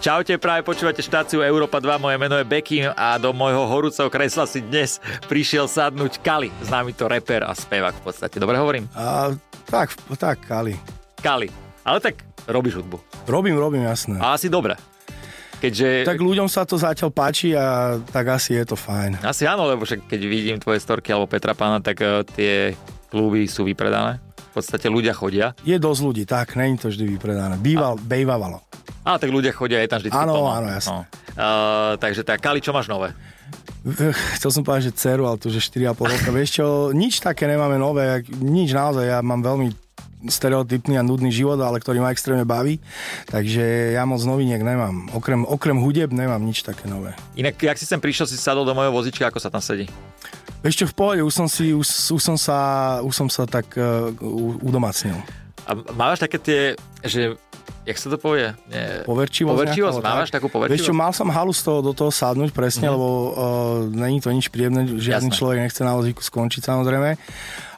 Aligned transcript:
Čaute, 0.00 0.40
práve 0.40 0.64
počúvate 0.64 1.04
štáciu 1.04 1.44
Európa 1.44 1.76
2, 1.76 2.00
moje 2.00 2.16
meno 2.16 2.32
je 2.40 2.48
Beky 2.48 2.88
a 2.88 3.20
do 3.20 3.36
môjho 3.36 3.68
horúceho 3.68 4.08
kresla 4.08 4.48
si 4.48 4.64
dnes 4.64 4.96
prišiel 5.28 5.68
sadnúť 5.68 6.24
Kali, 6.24 6.48
známy 6.64 6.96
to 6.96 7.04
reper 7.04 7.44
a 7.44 7.52
spevák 7.52 8.00
v 8.00 8.02
podstate. 8.08 8.40
Dobre 8.40 8.56
hovorím? 8.56 8.88
A, 8.96 9.36
tak, 9.68 9.92
tak, 10.16 10.40
Kali. 10.48 10.72
Kali. 11.20 11.52
Ale 11.84 12.00
tak 12.00 12.16
robíš 12.48 12.80
hudbu. 12.80 12.96
Robím, 13.28 13.60
robím, 13.60 13.84
jasné. 13.84 14.16
A 14.24 14.40
asi 14.40 14.48
dobre. 14.48 14.80
Keďže... 15.60 16.08
Tak 16.08 16.16
ľuďom 16.16 16.48
sa 16.48 16.64
to 16.64 16.80
zatiaľ 16.80 17.12
páči 17.12 17.52
a 17.52 18.00
tak 18.00 18.40
asi 18.40 18.56
je 18.56 18.72
to 18.72 18.80
fajn. 18.80 19.20
Asi 19.20 19.44
áno, 19.44 19.68
lebo 19.68 19.84
však 19.84 20.08
keď 20.08 20.20
vidím 20.24 20.56
tvoje 20.56 20.80
storky 20.80 21.12
alebo 21.12 21.28
Petra 21.28 21.52
Pána, 21.52 21.84
tak 21.84 22.00
uh, 22.00 22.24
tie 22.24 22.72
kluby 23.12 23.44
sú 23.44 23.68
vypredané. 23.68 24.16
V 24.48 24.64
podstate 24.64 24.88
ľudia 24.88 25.12
chodia. 25.12 25.52
Je 25.60 25.76
dosť 25.76 26.00
ľudí, 26.00 26.24
tak, 26.24 26.56
není 26.56 26.80
to 26.80 26.88
vždy 26.88 27.04
vypredané. 27.20 27.60
Býval, 27.60 27.94
a... 27.94 28.02
bejvávalo. 28.02 28.64
A 29.00 29.16
tak 29.16 29.32
ľudia 29.32 29.56
chodia, 29.56 29.80
je 29.80 29.88
tam 29.88 29.98
vždy 30.00 30.12
Áno, 30.12 30.44
áno, 30.52 30.68
jasne. 30.68 30.92
No. 30.92 31.00
Uh, 31.32 31.96
takže 31.96 32.20
tak, 32.20 32.44
Kali, 32.44 32.60
čo 32.60 32.76
máš 32.76 32.90
nové? 32.92 33.16
Chcel 34.36 34.50
som 34.52 34.60
povedať, 34.60 34.92
že 34.92 34.96
dceru, 35.00 35.24
ale 35.24 35.40
to 35.40 35.48
že 35.48 35.64
4,5 35.64 35.96
roka. 35.96 36.28
Vieš 36.36 36.50
čo, 36.60 36.66
nič 36.92 37.24
také 37.24 37.48
nemáme 37.48 37.80
nové, 37.80 38.20
nič 38.28 38.76
naozaj, 38.76 39.08
ja 39.08 39.18
mám 39.24 39.40
veľmi 39.40 39.72
stereotypný 40.28 41.00
a 41.00 41.06
nudný 41.06 41.32
život, 41.32 41.56
ale 41.64 41.80
ktorý 41.80 42.04
ma 42.04 42.12
extrémne 42.12 42.44
baví. 42.44 42.76
Takže 43.32 43.96
ja 43.96 44.04
moc 44.04 44.20
noviniek 44.20 44.60
nemám. 44.60 45.08
Okrem, 45.16 45.48
okrem 45.48 45.80
hudeb 45.80 46.12
nemám 46.12 46.44
nič 46.44 46.60
také 46.60 46.84
nové. 46.84 47.16
Inak, 47.40 47.56
jak 47.56 47.80
si 47.80 47.88
sem 47.88 47.96
prišiel, 47.96 48.28
si 48.28 48.36
sadol 48.36 48.68
do 48.68 48.76
mojho 48.76 48.92
vozička, 48.92 49.32
ako 49.32 49.40
sa 49.40 49.48
tam 49.48 49.64
sedí? 49.64 49.88
Ešte 50.60 50.84
v 50.84 50.92
pohode, 50.92 51.24
už 51.24 51.32
som, 51.32 51.48
si, 51.48 51.72
už, 51.72 51.88
už 52.12 52.20
som, 52.20 52.36
sa, 52.36 53.00
už 53.00 53.14
som 53.16 53.28
sa 53.32 53.48
tak 53.48 53.72
uh, 53.80 54.12
udomacnil. 54.60 55.16
A 55.64 55.72
máš 55.96 56.20
také 56.20 56.36
tie, 56.36 56.60
že 57.00 57.40
jak 57.88 57.96
sa 57.96 58.08
to 58.12 58.18
povie? 58.20 58.52
Nie. 58.68 59.02
Poverčivosť. 59.08 59.56
Poverčivosť, 59.56 59.96
nejaká, 59.98 60.10
mávaš 60.12 60.28
tak. 60.28 60.36
takú 60.40 60.48
poverčivosť? 60.52 60.80
Vieš 60.80 60.88
čo, 60.92 60.94
mal 60.94 61.12
som 61.16 61.28
halu 61.32 61.52
z 61.52 61.62
toho, 61.64 61.78
do 61.80 61.92
toho 61.96 62.12
sadnúť 62.12 62.50
presne, 62.52 62.88
mm-hmm. 62.88 62.96
lebo 62.96 63.08
uh, 63.08 63.32
není 63.88 64.20
to 64.20 64.28
nič 64.28 64.52
príjemné, 64.52 64.84
žiadny 65.00 65.32
Jasné. 65.32 65.38
človek 65.38 65.58
nechce 65.64 65.80
na 65.80 65.96
vozíku 65.96 66.20
skončiť 66.20 66.62
samozrejme. 66.62 67.16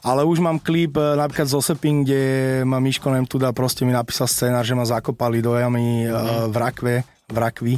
Ale 0.02 0.26
už 0.26 0.42
mám 0.42 0.58
klip 0.58 0.98
uh, 0.98 1.14
napríklad 1.14 1.46
z 1.46 1.54
Osepin, 1.54 2.02
kde 2.02 2.22
ma 2.66 2.82
Miško 2.82 3.08
Nemtuda 3.14 3.54
proste 3.54 3.86
mi 3.86 3.94
napísal 3.94 4.26
scénar, 4.26 4.66
že 4.66 4.74
ma 4.74 4.82
zakopali 4.82 5.38
do 5.38 5.54
jamy 5.54 6.10
mm-hmm. 6.10 6.12
uh, 6.12 6.46
v 6.50 6.56
rakve, 6.58 6.94
v 7.30 7.36
rakvi. 7.38 7.76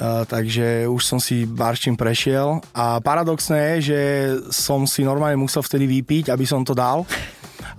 Uh, 0.00 0.24
takže 0.24 0.88
už 0.88 1.02
som 1.04 1.20
si 1.20 1.44
barčím 1.44 1.92
prešiel 1.92 2.56
a 2.72 3.04
paradoxné 3.04 3.76
je, 3.76 3.92
že 3.92 4.00
som 4.48 4.88
si 4.88 5.04
normálne 5.04 5.36
musel 5.36 5.60
vtedy 5.60 5.84
vypiť, 5.84 6.32
aby 6.32 6.48
som 6.48 6.64
to 6.64 6.72
dal 6.72 7.04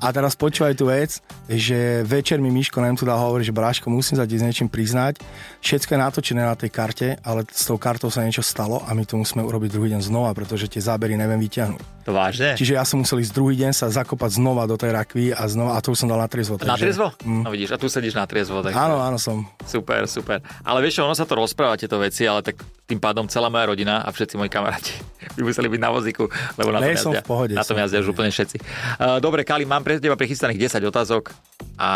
a 0.02 0.10
teraz 0.10 0.34
počúvaj 0.34 0.74
tú 0.74 0.90
vec, 0.90 1.22
že 1.46 2.02
večer 2.02 2.42
mi 2.42 2.50
Miško 2.50 2.82
nem 2.82 2.98
tu 2.98 3.06
dal 3.06 3.22
hovoriť, 3.22 3.46
že 3.46 3.54
Bráško, 3.54 3.88
musím 3.94 4.18
sa 4.18 4.26
ti 4.26 4.34
s 4.34 4.42
niečím 4.42 4.66
priznať. 4.66 5.22
Všetko 5.62 5.94
je 5.94 6.00
natočené 6.02 6.42
na 6.42 6.58
tej 6.58 6.74
karte, 6.74 7.08
ale 7.22 7.46
s 7.46 7.70
tou 7.70 7.78
kartou 7.78 8.10
sa 8.10 8.26
niečo 8.26 8.42
stalo 8.42 8.82
a 8.82 8.98
my 8.98 9.06
to 9.06 9.22
musíme 9.22 9.46
urobiť 9.46 9.70
druhý 9.70 9.94
deň 9.94 10.02
znova, 10.02 10.34
pretože 10.34 10.66
tie 10.66 10.82
zábery 10.82 11.14
neviem 11.14 11.38
vyťahnuť. 11.38 12.10
To 12.10 12.18
vážne? 12.18 12.58
Čiže 12.58 12.82
ja 12.82 12.84
som 12.84 13.06
musel 13.06 13.22
ísť 13.22 13.30
druhý 13.30 13.54
deň 13.62 13.78
sa 13.78 13.94
zakopať 13.94 14.42
znova 14.42 14.66
do 14.66 14.74
tej 14.74 14.90
rakvy 14.90 15.38
a 15.38 15.46
znova, 15.46 15.78
a 15.78 15.80
to 15.86 15.94
už 15.94 16.02
som 16.02 16.10
dal 16.10 16.18
na 16.18 16.26
triezvo. 16.26 16.58
Takže... 16.58 16.74
Na 16.74 16.82
triezvo? 16.82 17.14
Mm. 17.22 17.46
No 17.46 17.50
vidíš, 17.54 17.70
a 17.70 17.78
tu 17.78 17.86
sedíš 17.86 18.18
na 18.18 18.26
triezvo. 18.26 18.66
Tak... 18.66 18.74
Áno, 18.74 18.98
áno 18.98 19.22
som. 19.22 19.46
Super, 19.70 20.10
super. 20.10 20.42
Ale 20.66 20.82
vieš, 20.82 21.06
ono 21.06 21.14
sa 21.14 21.30
to 21.30 21.38
rozpráva 21.38 21.78
tieto 21.78 22.02
veci, 22.02 22.26
ale 22.26 22.42
tak 22.42 22.58
tým 22.90 22.98
pádom 22.98 23.30
celá 23.30 23.54
moja 23.54 23.70
rodina 23.70 24.02
a 24.02 24.10
všetci 24.10 24.34
moji 24.34 24.50
kamaráti 24.50 24.98
by 25.38 25.42
museli 25.42 25.68
byť 25.72 25.82
na 25.82 25.90
vozíku, 25.90 26.28
lebo 26.60 26.70
na 26.72 26.80
tom 26.80 26.94
jazdia, 26.94 27.22
v 27.22 27.28
pohode, 27.28 27.54
na 27.56 27.64
tom 27.64 27.78
jazdia 27.80 28.00
už 28.04 28.10
úplne 28.12 28.32
všetci. 28.32 28.58
Uh, 29.00 29.18
dobre, 29.24 29.48
Kali, 29.48 29.64
mám 29.64 29.82
pre 29.82 29.98
teba 29.98 30.20
prichystaných 30.20 30.72
10 30.72 30.84
otázok 30.88 31.32
a 31.80 31.92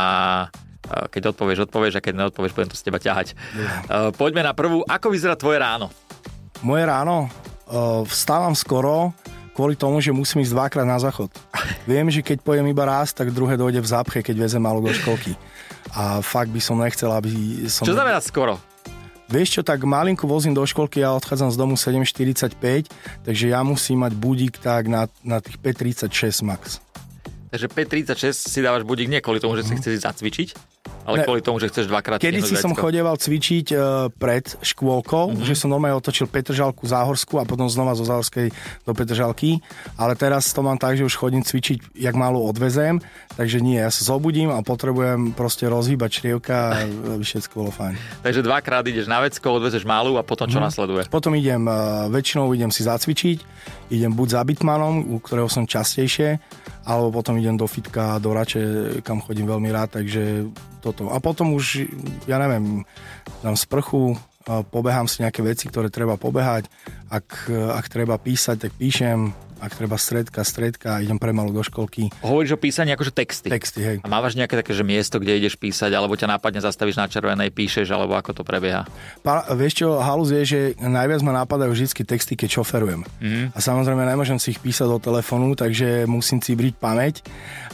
keď 0.85 1.33
odpovieš, 1.33 1.65
odpovieš 1.65 1.97
a 1.97 2.01
keď 2.01 2.13
neodpovieš, 2.21 2.53
budem 2.53 2.69
to 2.69 2.77
z 2.77 2.85
teba 2.85 3.01
ťahať. 3.01 3.33
Yeah. 3.57 4.13
Poďme 4.13 4.45
na 4.45 4.53
prvú. 4.53 4.85
Ako 4.85 5.09
vyzerá 5.09 5.33
tvoje 5.33 5.57
ráno? 5.57 5.89
Moje 6.61 6.85
ráno? 6.85 7.25
Vstávam 8.05 8.53
skoro, 8.53 9.09
kvôli 9.57 9.73
tomu, 9.73 9.97
že 9.97 10.13
musím 10.13 10.45
ísť 10.45 10.53
dvakrát 10.53 10.85
na 10.85 11.01
záchod. 11.01 11.33
Viem, 11.89 12.13
že 12.13 12.21
keď 12.21 12.37
pojem 12.45 12.69
iba 12.69 12.85
raz, 12.85 13.17
tak 13.17 13.33
druhé 13.33 13.57
dojde 13.57 13.81
v 13.81 13.87
zápche, 13.89 14.19
keď 14.21 14.45
vezem 14.45 14.61
malo 14.61 14.77
do 14.77 14.93
školky. 14.93 15.33
A 15.97 16.21
fakt 16.21 16.53
by 16.53 16.61
som 16.61 16.77
nechcel, 16.77 17.09
aby 17.09 17.65
som... 17.65 17.87
Čo 17.87 17.97
znamená 17.97 18.21
skoro? 18.21 18.61
Vieš 19.25 19.57
čo, 19.57 19.61
tak 19.65 19.81
malinku 19.81 20.29
vozím 20.29 20.53
do 20.53 20.61
školky, 20.61 21.01
ja 21.01 21.09
odchádzam 21.17 21.49
z 21.49 21.57
domu 21.57 21.73
7.45, 21.73 22.93
takže 23.25 23.45
ja 23.49 23.65
musím 23.65 24.05
mať 24.05 24.13
budík 24.13 24.61
tak 24.61 24.85
na, 24.85 25.09
na 25.25 25.41
tých 25.41 25.57
5.36 25.57 26.45
max. 26.45 26.77
Takže 27.49 27.67
5.36 27.71 28.35
si 28.35 28.59
dávaš 28.61 28.85
budík 28.85 29.09
nie 29.09 29.23
kvôli 29.25 29.41
tomu, 29.41 29.57
že 29.57 29.65
si 29.65 29.73
mm. 29.73 29.79
chceš 29.81 29.93
zacvičiť, 30.05 30.47
ale 31.05 31.21
ne, 31.21 31.25
kvôli 31.25 31.41
tomu, 31.45 31.61
že 31.61 31.69
chceš 31.69 31.85
dvakrát 31.85 32.17
Kedy 32.17 32.41
si 32.41 32.57
som 32.57 32.73
chodieval 32.73 33.13
cvičiť 33.13 33.67
uh, 33.73 34.09
pred 34.09 34.41
škôlkou, 34.65 35.37
mm-hmm. 35.37 35.45
že 35.45 35.53
som 35.53 35.69
normálne 35.69 35.93
otočil 35.93 36.25
Petržalku 36.25 36.89
Záhorskú 36.89 37.37
a 37.37 37.45
potom 37.45 37.69
znova 37.69 37.93
zo 37.93 38.09
Záhorskej 38.09 38.49
do 38.83 38.91
Petržalky, 38.97 39.61
ale 40.01 40.17
teraz 40.17 40.49
to 40.49 40.65
mám 40.65 40.81
tak, 40.81 40.97
že 40.97 41.05
už 41.05 41.13
chodím 41.13 41.45
cvičiť, 41.45 41.93
jak 41.93 42.17
málo 42.17 42.41
odvezem, 42.41 42.97
takže 43.37 43.61
nie, 43.61 43.77
ja 43.77 43.93
sa 43.93 44.01
zobudím 44.01 44.49
a 44.49 44.65
potrebujem 44.65 45.37
proste 45.37 45.69
rozhýbať 45.69 46.09
črievka, 46.09 46.89
aby 46.89 47.21
všetko 47.21 47.53
bolo 47.53 47.71
fajn. 47.73 47.93
Takže 48.25 48.41
dvakrát 48.41 48.81
ideš 48.89 49.05
na 49.05 49.21
vecko, 49.21 49.61
odvezeš 49.61 49.85
malú 49.85 50.17
a 50.17 50.25
potom 50.25 50.49
čo 50.49 50.57
mm. 50.57 50.65
nasleduje? 50.65 51.01
Potom 51.13 51.37
idem, 51.37 51.69
uh, 51.69 52.09
väčšinou 52.09 52.49
idem 52.57 52.73
si 52.73 52.81
zacvičiť, 52.81 53.37
idem 53.93 54.09
buď 54.09 54.27
za 54.37 54.41
Bitmanom, 54.41 55.05
u 55.13 55.21
ktorého 55.21 55.49
som 55.49 55.69
častejšie, 55.69 56.41
alebo 56.85 57.21
potom 57.21 57.37
idem 57.37 57.57
do 57.57 57.69
fitka, 57.69 58.17
do 58.17 58.33
rače, 58.33 58.61
kam 59.05 59.21
chodím 59.21 59.45
veľmi 59.49 59.69
rád, 59.69 60.01
takže 60.01 60.49
toto. 60.85 61.09
A 61.09 61.17
potom 61.17 61.57
už, 61.57 61.89
ja 62.29 62.37
neviem, 62.37 62.85
dám 63.41 63.57
sprchu, 63.57 64.13
pobehám 64.45 65.09
si 65.09 65.25
nejaké 65.25 65.41
veci, 65.41 65.65
ktoré 65.65 65.89
treba 65.89 66.21
pobehať. 66.21 66.69
Ak, 67.09 67.49
ak 67.49 67.85
treba 67.89 68.21
písať, 68.21 68.69
tak 68.69 68.71
píšem 68.77 69.33
ak 69.59 69.71
treba 69.75 69.95
stredka, 69.95 70.43
stredka, 70.43 70.99
idem 70.99 71.19
premalu 71.19 71.55
do 71.55 71.63
školky. 71.63 72.11
Hovoríš 72.21 72.55
o 72.55 72.59
písaní 72.59 72.91
akože 72.95 73.11
texty. 73.15 73.47
Texty, 73.51 73.79
hej. 73.81 73.97
A 74.03 74.07
mávaš 74.07 74.35
nejaké 74.35 74.59
také, 74.59 74.75
že 74.75 74.83
miesto, 74.83 75.19
kde 75.21 75.39
ideš 75.39 75.55
písať, 75.55 75.91
alebo 75.95 76.15
ťa 76.15 76.37
nápadne 76.37 76.59
zastavíš 76.59 76.99
na 76.99 77.07
červenej, 77.07 77.51
píšeš, 77.51 77.87
alebo 77.91 78.15
ako 78.15 78.41
to 78.41 78.43
prebieha? 78.43 78.87
Pa, 79.23 79.47
vieš 79.55 79.85
čo, 79.85 79.99
halus 79.99 80.31
je, 80.31 80.43
že 80.43 80.59
najviac 80.79 81.21
ma 81.23 81.43
napadajú 81.43 81.71
vždy 81.71 82.05
texty, 82.05 82.33
keď 82.35 82.61
šoferujem. 82.61 83.01
Mm. 83.23 83.45
A 83.53 83.57
samozrejme 83.59 84.03
nemôžem 84.03 84.37
si 84.41 84.55
ich 84.55 84.59
písať 84.59 84.87
do 84.87 84.99
telefónu, 84.99 85.55
takže 85.55 86.05
musím 86.05 86.39
si 86.43 86.55
briť 86.55 86.75
pamäť 86.77 87.23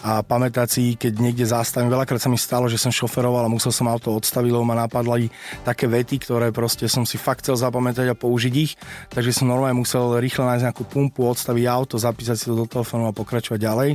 a 0.01 0.25
pamätať 0.25 0.67
si, 0.69 0.83
keď 0.97 1.13
niekde 1.21 1.45
zastavím. 1.45 1.93
Veľakrát 1.93 2.21
sa 2.21 2.29
mi 2.29 2.37
stalo, 2.37 2.65
že 2.65 2.81
som 2.81 2.89
šoferoval 2.89 3.45
a 3.45 3.53
musel 3.53 3.69
som 3.69 3.85
auto 3.89 4.13
odstaviť, 4.17 4.49
lebo 4.49 4.65
ma 4.65 4.73
napadli 4.73 5.29
také 5.61 5.85
vety, 5.85 6.25
ktoré 6.25 6.49
proste 6.49 6.89
som 6.89 7.05
si 7.05 7.21
fakt 7.21 7.45
chcel 7.45 7.57
zapamätať 7.57 8.09
a 8.09 8.15
použiť 8.17 8.53
ich, 8.57 8.77
takže 9.13 9.33
som 9.33 9.49
normálne 9.49 9.77
musel 9.77 10.17
rýchlo 10.17 10.45
nájsť 10.49 10.63
nejakú 10.69 10.83
pumpu, 10.89 11.25
odstaviť 11.25 11.65
auto, 11.71 11.95
zapísať 11.95 12.35
si 12.35 12.45
to 12.51 12.53
do 12.53 12.67
telefónu 12.67 13.07
a 13.07 13.15
pokračovať 13.15 13.59
ďalej. 13.59 13.89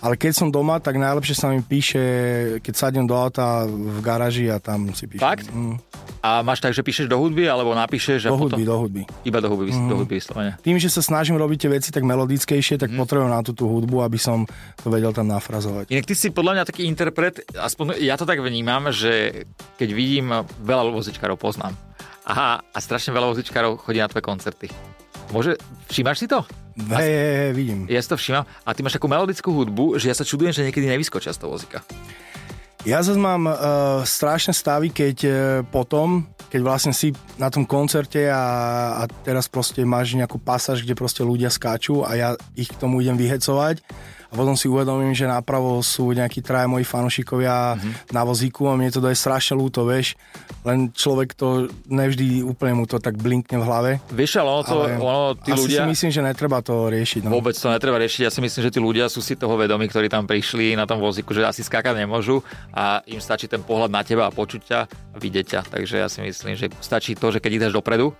Ale 0.00 0.14
keď 0.16 0.32
som 0.32 0.48
doma, 0.48 0.80
tak 0.80 0.96
najlepšie 0.96 1.36
sa 1.36 1.52
mi 1.52 1.60
píše, 1.60 2.00
keď 2.64 2.74
sadnem 2.74 3.04
do 3.04 3.12
auta 3.12 3.68
v 3.68 4.00
garáži 4.00 4.48
a 4.48 4.56
tam 4.56 4.88
si 4.96 5.04
píšem. 5.04 5.22
Fakt? 5.22 5.46
Mm. 5.52 5.76
A 6.24 6.42
máš 6.42 6.58
tak, 6.58 6.74
že 6.74 6.82
píšeš 6.82 7.06
do 7.06 7.20
hudby, 7.20 7.46
alebo 7.46 7.76
napíšeš? 7.76 8.26
Do 8.26 8.34
hudby, 8.34 8.64
potom... 8.64 8.72
do 8.72 8.76
hudby. 8.80 9.02
Iba 9.22 9.38
do 9.38 9.48
hudby, 9.52 9.70
mm. 9.70 9.88
do 9.92 9.96
hudby 10.02 10.14
vyslovene. 10.18 10.52
Tým, 10.64 10.80
že 10.80 10.88
sa 10.90 11.04
snažím 11.04 11.38
robiť 11.38 11.58
tie 11.68 11.70
veci 11.70 11.88
tak 11.94 12.02
melodickejšie, 12.02 12.80
tak 12.80 12.90
mm. 12.90 12.98
potrebujem 12.98 13.30
na 13.30 13.44
tú, 13.44 13.52
tú 13.54 13.70
hudbu, 13.70 14.02
aby 14.02 14.18
som 14.18 14.48
to 14.80 14.88
vedel 14.90 15.12
tam 15.12 15.30
nafrazovať. 15.30 15.92
Inak 15.92 16.08
ty 16.08 16.14
si 16.16 16.32
podľa 16.34 16.58
mňa 16.58 16.64
taký 16.66 16.88
interpret, 16.88 17.44
aspoň 17.54 18.00
ja 18.02 18.18
to 18.18 18.26
tak 18.26 18.42
vnímam, 18.42 18.90
že 18.90 19.44
keď 19.78 19.88
vidím, 19.94 20.26
veľa 20.64 20.90
vozičkárov 20.90 21.38
poznám. 21.38 21.76
Aha, 22.28 22.60
a 22.60 22.78
strašne 22.82 23.16
veľa 23.16 23.32
vozičkárov 23.32 23.80
chodí 23.80 24.04
na 24.04 24.10
tvoje 24.10 24.26
koncerty. 24.26 24.68
Môže, 25.28 25.60
všímaš 25.92 26.24
si 26.24 26.26
to? 26.26 26.40
Hej, 26.78 27.10
hej, 27.10 27.36
hej, 27.36 27.52
vidím. 27.52 27.80
Ja 27.90 28.00
si 28.00 28.08
to 28.08 28.16
všímam. 28.16 28.46
A 28.64 28.70
ty 28.72 28.80
máš 28.86 28.96
takú 28.96 29.10
melodickú 29.10 29.50
hudbu, 29.50 29.98
že 29.98 30.08
ja 30.08 30.16
sa 30.16 30.24
čudujem, 30.24 30.54
že 30.54 30.64
niekedy 30.64 30.86
nevyskočia 30.86 31.34
z 31.34 31.40
toho 31.42 31.58
vozíka. 31.58 31.82
Ja 32.86 33.02
zase 33.02 33.18
mám 33.18 33.50
uh, 33.50 33.56
strašné 34.06 34.54
stavy, 34.54 34.94
keď 34.94 35.16
uh, 35.26 35.34
potom, 35.66 36.30
keď 36.48 36.60
vlastne 36.62 36.94
si 36.94 37.10
na 37.36 37.50
tom 37.50 37.66
koncerte 37.66 38.30
a, 38.30 38.44
a 39.02 39.10
teraz 39.26 39.50
proste 39.50 39.82
máš 39.82 40.14
nejakú 40.14 40.38
pasáž, 40.38 40.86
kde 40.86 40.94
proste 40.94 41.26
ľudia 41.26 41.50
skáču 41.50 42.06
a 42.06 42.14
ja 42.14 42.28
ich 42.54 42.70
k 42.70 42.78
tomu 42.78 43.02
idem 43.02 43.18
vyhecovať 43.18 43.82
a 44.28 44.32
potom 44.36 44.52
si 44.52 44.68
uvedomím, 44.68 45.16
že 45.16 45.24
napravo 45.24 45.80
sú 45.80 46.12
nejakí 46.12 46.44
traja 46.44 46.68
moji 46.68 46.84
fanúšikovia 46.84 47.80
mm-hmm. 47.80 48.12
na 48.12 48.22
vozíku 48.28 48.68
a 48.68 48.76
mne 48.76 48.92
to 48.92 49.00
je 49.00 49.16
strašne 49.16 49.56
ľúto, 49.56 49.88
vieš. 49.88 50.20
Len 50.68 50.92
človek 50.92 51.32
to 51.32 51.72
nevždy 51.88 52.44
úplne 52.44 52.76
mu 52.76 52.84
to 52.84 53.00
tak 53.00 53.16
blinkne 53.16 53.56
v 53.56 53.64
hlave. 53.64 53.90
Vieš, 54.12 54.44
ale 54.44 54.50
ono, 54.52 54.64
to, 54.68 54.76
ale 54.84 55.00
ono 55.00 55.32
tí 55.32 55.50
asi 55.56 55.60
ľudia... 55.64 55.80
si 55.80 55.90
myslím, 55.96 56.10
že 56.12 56.20
netreba 56.20 56.58
to 56.60 56.92
riešiť. 56.92 57.20
No. 57.24 57.40
Vôbec 57.40 57.56
to 57.56 57.72
netreba 57.72 57.96
riešiť. 57.96 58.20
Ja 58.28 58.32
si 58.32 58.40
myslím, 58.44 58.62
že 58.68 58.72
tí 58.72 58.80
ľudia 58.84 59.08
sú 59.08 59.24
si 59.24 59.32
toho 59.32 59.56
vedomí, 59.56 59.88
ktorí 59.88 60.12
tam 60.12 60.28
prišli 60.28 60.76
na 60.76 60.84
tom 60.84 61.00
vozíku, 61.00 61.32
že 61.32 61.48
asi 61.48 61.64
skákať 61.64 61.96
nemôžu 61.96 62.44
a 62.76 63.00
im 63.08 63.24
stačí 63.24 63.48
ten 63.48 63.64
pohľad 63.64 63.88
na 63.88 64.04
teba 64.04 64.28
a 64.28 64.34
počuť 64.34 64.60
ťa 64.60 64.80
a 64.84 65.16
vidieť 65.16 65.46
ťa. 65.56 65.60
Takže 65.72 65.94
ja 66.04 66.08
si 66.12 66.20
myslím, 66.20 66.52
že 66.52 66.68
stačí 66.84 67.16
to, 67.16 67.32
že 67.32 67.40
keď 67.40 67.64
ideš 67.64 67.80
dopredu, 67.80 68.12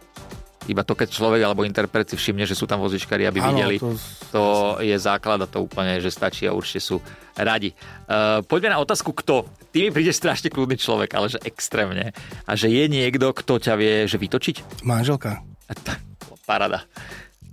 Iba 0.68 0.84
to, 0.84 0.92
keď 0.92 1.08
človek 1.08 1.40
alebo 1.40 1.64
interpret 1.64 2.04
si 2.04 2.20
všimne, 2.20 2.44
že 2.44 2.52
sú 2.52 2.68
tam 2.68 2.84
vozičkári, 2.84 3.24
aby 3.24 3.40
ano, 3.40 3.48
videli, 3.48 3.76
to... 3.80 3.96
to 4.30 4.42
je 4.84 4.96
základ 5.00 5.40
a 5.40 5.48
to 5.48 5.64
úplne, 5.64 5.96
že 5.98 6.12
stačí 6.12 6.44
a 6.44 6.52
určite 6.52 6.84
sú 6.84 6.96
radi. 7.32 7.72
Uh, 8.04 8.44
poďme 8.44 8.76
na 8.76 8.78
otázku, 8.78 9.16
kto. 9.16 9.48
Ty 9.72 9.88
mi 9.88 9.90
prídeš 9.90 10.20
strašne 10.20 10.52
kľudný 10.52 10.76
človek, 10.76 11.10
ale 11.16 11.32
že 11.32 11.40
extrémne. 11.42 12.12
A 12.44 12.52
že 12.52 12.68
je 12.68 12.84
niekto, 12.86 13.32
kto 13.32 13.56
ťa 13.56 13.74
vie 13.80 14.04
že 14.04 14.20
vytočiť? 14.20 14.84
Manželka. 14.84 15.40
Parada. 16.48 16.84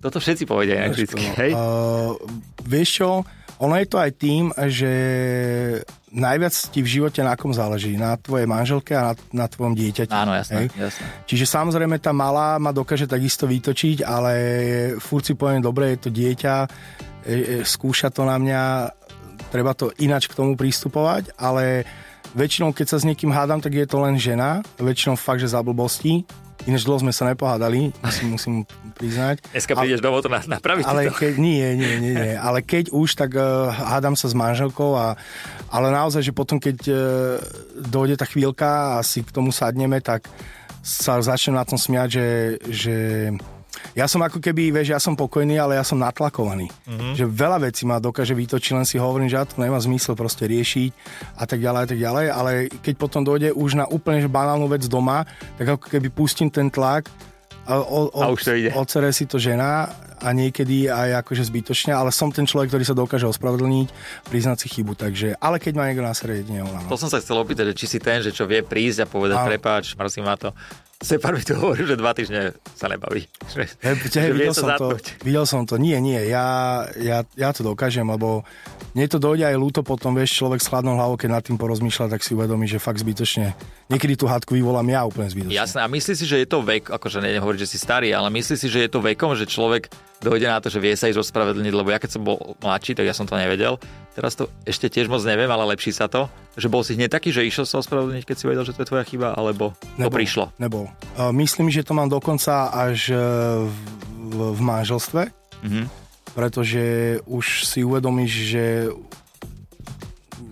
Toto 0.06 0.22
všetci 0.22 0.46
povedia 0.46 0.86
vždycky, 0.86 1.34
hej? 1.34 1.52
Uh, 1.58 2.14
vieš 2.62 3.02
čo, 3.02 3.10
ono 3.58 3.74
je 3.82 3.88
to 3.90 3.98
aj 3.98 4.12
tým, 4.22 4.54
že 4.70 4.92
najviac 6.14 6.54
ti 6.70 6.86
v 6.86 6.92
živote 6.94 7.26
na 7.26 7.34
kom 7.34 7.50
záleží. 7.50 7.98
Na 7.98 8.14
tvojej 8.14 8.46
manželke 8.46 8.94
a 8.94 9.12
na, 9.12 9.14
na 9.34 9.46
tvojom 9.50 9.74
dieťati. 9.74 10.14
Áno, 10.14 10.38
jasné, 10.38 10.70
jasné. 10.78 11.06
Čiže 11.26 11.50
samozrejme 11.50 11.98
tá 11.98 12.14
malá 12.14 12.62
ma 12.62 12.70
dokáže 12.70 13.10
takisto 13.10 13.50
vytočiť, 13.50 14.06
ale 14.06 14.34
furt 15.02 15.26
si 15.26 15.34
poviem, 15.34 15.66
dobre, 15.66 15.98
je 15.98 16.00
to 16.06 16.10
dieťa, 16.14 16.56
e, 16.62 16.68
e, 16.70 17.36
skúša 17.66 18.14
to 18.14 18.30
na 18.30 18.38
mňa, 18.38 18.62
treba 19.50 19.74
to 19.74 19.90
inač 19.98 20.30
k 20.30 20.38
tomu 20.38 20.54
pristupovať, 20.54 21.34
ale 21.34 21.82
väčšinou, 22.38 22.78
keď 22.78 22.94
sa 22.94 22.98
s 23.02 23.08
niekým 23.08 23.34
hádam, 23.34 23.58
tak 23.58 23.74
je 23.74 23.88
to 23.90 23.98
len 24.06 24.22
žena, 24.22 24.62
väčšinou 24.78 25.18
fakt, 25.18 25.42
že 25.42 25.50
za 25.50 25.66
blbosti, 25.66 26.28
Ináč 26.66 26.82
dlho 26.82 26.98
sme 26.98 27.14
sa 27.14 27.30
nepohádali, 27.30 27.94
musím, 28.02 28.28
musím 28.34 28.54
priznať. 28.98 29.46
Dneska 29.54 29.78
prídeš 29.78 30.02
domov 30.02 30.26
to 30.26 30.34
napraviť 30.34 30.84
ale 30.90 31.14
to. 31.14 31.22
Keď, 31.22 31.38
nie, 31.38 31.78
nie, 31.78 31.94
nie, 32.02 32.14
nie. 32.18 32.34
Ale 32.48 32.66
keď 32.66 32.90
už, 32.90 33.14
tak 33.14 33.38
uh, 33.38 33.70
hádam 33.70 34.18
sa 34.18 34.26
s 34.26 34.34
manželkou, 34.34 34.98
a, 34.98 35.14
ale 35.70 35.94
naozaj, 35.94 36.26
že 36.26 36.34
potom, 36.34 36.58
keď 36.58 36.78
uh, 36.90 36.98
dojde 37.86 38.18
tá 38.18 38.26
chvíľka 38.26 38.98
a 38.98 39.06
si 39.06 39.22
k 39.22 39.30
tomu 39.30 39.54
sadneme, 39.54 40.02
tak 40.02 40.26
sa 40.82 41.22
začnem 41.22 41.54
na 41.54 41.66
tom 41.70 41.78
smiať, 41.78 42.10
že, 42.10 42.28
že 42.70 42.96
ja 43.94 44.10
som 44.10 44.24
ako 44.26 44.42
keby, 44.42 44.74
vieš, 44.74 44.96
ja 44.96 45.00
som 45.00 45.14
pokojný, 45.14 45.60
ale 45.62 45.78
ja 45.78 45.86
som 45.86 46.02
natlakovaný. 46.02 46.72
Mm-hmm. 46.90 47.14
Že 47.14 47.26
veľa 47.30 47.58
vecí 47.70 47.84
ma 47.86 48.02
dokáže 48.02 48.34
vytočiť, 48.34 48.74
len 48.74 48.88
si 48.88 48.98
hovorím, 48.98 49.30
že 49.30 49.38
ja 49.38 49.46
to 49.46 49.62
nemá 49.62 49.78
zmysel 49.78 50.18
proste 50.18 50.50
riešiť 50.50 50.90
a 51.38 51.44
tak 51.46 51.62
ďalej 51.62 51.82
a 51.84 51.88
tak 51.88 52.00
ďalej, 52.00 52.26
ale 52.32 52.52
keď 52.82 52.94
potom 52.98 53.22
dojde 53.22 53.54
už 53.54 53.78
na 53.78 53.86
úplne 53.86 54.24
že 54.24 54.32
banálnu 54.32 54.66
vec 54.66 54.88
doma, 54.90 55.28
tak 55.62 55.78
ako 55.78 55.86
keby 55.92 56.08
pustím 56.10 56.50
ten 56.50 56.72
tlak 56.72 57.12
a, 57.66 57.82
o, 57.82 58.14
o, 58.14 58.22
a 58.22 58.30
už 58.30 58.42
to 58.46 58.54
ide. 58.54 58.70
Ocere 58.78 59.10
si 59.10 59.26
to 59.26 59.42
žena 59.42 59.90
a 60.22 60.32
niekedy 60.32 60.88
aj 60.88 61.26
akože 61.26 61.50
zbytočne, 61.50 61.92
ale 61.92 62.14
som 62.14 62.30
ten 62.30 62.48
človek, 62.48 62.72
ktorý 62.72 62.86
sa 62.88 62.96
dokáže 62.96 63.26
ospravedlniť, 63.26 63.88
priznať 64.30 64.58
si 64.64 64.68
chybu, 64.70 64.94
takže, 64.96 65.36
ale 65.42 65.60
keď 65.60 65.74
má 65.76 65.84
niekto 65.90 66.06
na 66.06 66.16
sere, 66.16 66.40
jedine 66.40 66.64
ona. 66.64 66.86
No. 66.86 66.90
To 66.94 66.98
som 66.98 67.12
sa 67.12 67.20
chcel 67.20 67.36
opýtať, 67.36 67.74
že 67.74 67.76
či 67.76 67.86
si 67.90 68.00
ten, 68.00 68.22
že 68.22 68.32
čo 68.32 68.48
vie 68.48 68.62
prísť 68.64 69.06
a 69.06 69.08
povedať, 69.10 69.38
a... 69.38 69.46
prepáč, 69.50 69.98
mrzí 69.98 70.22
ma 70.24 70.38
to, 70.40 70.54
Separ 70.96 71.36
mi 71.36 71.44
to 71.44 71.60
hovoril, 71.60 71.92
že 71.92 72.00
dva 72.00 72.16
týždne 72.16 72.56
sa 72.72 72.88
nebaví. 72.88 73.28
Že, 73.52 73.68
hey, 73.84 74.00
že 74.00 74.32
videl, 74.32 74.56
som 74.56 74.72
to, 74.80 74.96
videl 75.28 75.44
som 75.44 75.68
to. 75.68 75.76
Nie, 75.76 76.00
nie, 76.00 76.24
ja, 76.32 76.88
ja, 76.96 77.28
ja 77.36 77.50
to 77.52 77.68
dokážem, 77.68 78.08
lebo 78.08 78.48
mne 78.96 79.04
to 79.12 79.20
dojde 79.20 79.44
aj 79.44 79.60
ľúto 79.60 79.84
potom, 79.84 80.16
vieš, 80.16 80.40
človek 80.40 80.64
s 80.64 80.72
chladnou 80.72 80.96
hlavou, 80.96 81.20
keď 81.20 81.30
nad 81.36 81.44
tým 81.44 81.60
porozmýšľa, 81.60 82.16
tak 82.16 82.24
si 82.24 82.32
uvedomí, 82.32 82.64
že 82.64 82.80
fakt 82.80 83.04
zbytočne. 83.04 83.52
Niekedy 83.92 84.16
tú 84.16 84.26
hádku 84.32 84.56
vyvolám 84.56 84.88
ja 84.88 85.04
úplne 85.04 85.28
zbytočne. 85.28 85.60
Jasné, 85.60 85.80
a 85.84 85.88
myslíš 85.92 86.16
si, 86.16 86.26
že 86.32 86.38
je 86.40 86.48
to 86.48 86.64
vek, 86.64 86.88
akože 86.88 87.20
nejdem 87.20 87.44
hovoriť, 87.44 87.60
že 87.60 87.72
si 87.76 87.78
starý, 87.78 88.16
ale 88.16 88.32
myslíš 88.32 88.60
si, 88.64 88.68
že 88.72 88.88
je 88.88 88.90
to 88.90 89.04
vekom, 89.04 89.36
že 89.36 89.52
človek 89.52 89.92
dojde 90.24 90.48
na 90.48 90.60
to, 90.60 90.72
že 90.72 90.80
vie 90.80 90.96
sa 90.96 91.12
ísť 91.12 91.22
ospravedlniť, 91.22 91.74
lebo 91.76 91.90
ja 91.92 92.00
keď 92.00 92.20
som 92.20 92.24
bol 92.24 92.56
mladší, 92.64 92.96
tak 92.96 93.06
ja 93.08 93.16
som 93.16 93.28
to 93.28 93.36
nevedel. 93.36 93.80
Teraz 94.16 94.40
to 94.40 94.48
ešte 94.64 94.88
tiež 94.88 95.12
moc 95.12 95.20
neviem, 95.28 95.52
ale 95.52 95.76
lepší 95.76 95.92
sa 95.92 96.08
to. 96.08 96.32
Že 96.56 96.72
bol 96.72 96.82
si 96.88 96.96
hneď 96.96 97.12
taký, 97.12 97.36
že 97.36 97.44
išiel 97.44 97.68
sa 97.68 97.84
ospravedlniť, 97.84 98.24
keď 98.24 98.36
si 98.40 98.46
vedel, 98.48 98.64
že 98.64 98.72
to 98.72 98.88
je 98.88 98.90
tvoja 98.90 99.04
chyba, 99.04 99.36
alebo 99.36 99.76
nebol, 100.00 100.08
to 100.08 100.16
prišlo? 100.16 100.46
Nebol. 100.56 100.88
Uh, 101.20 101.36
myslím, 101.36 101.68
že 101.68 101.84
to 101.84 101.92
mám 101.92 102.08
dokonca 102.08 102.72
až 102.72 103.12
e, 103.12 103.20
v, 103.68 103.76
v, 104.32 104.38
v 104.56 104.62
manželstve, 104.64 105.22
mm-hmm. 105.28 105.86
pretože 106.32 106.84
už 107.28 107.68
si 107.68 107.84
uvedomíš, 107.84 108.32
že 108.56 108.66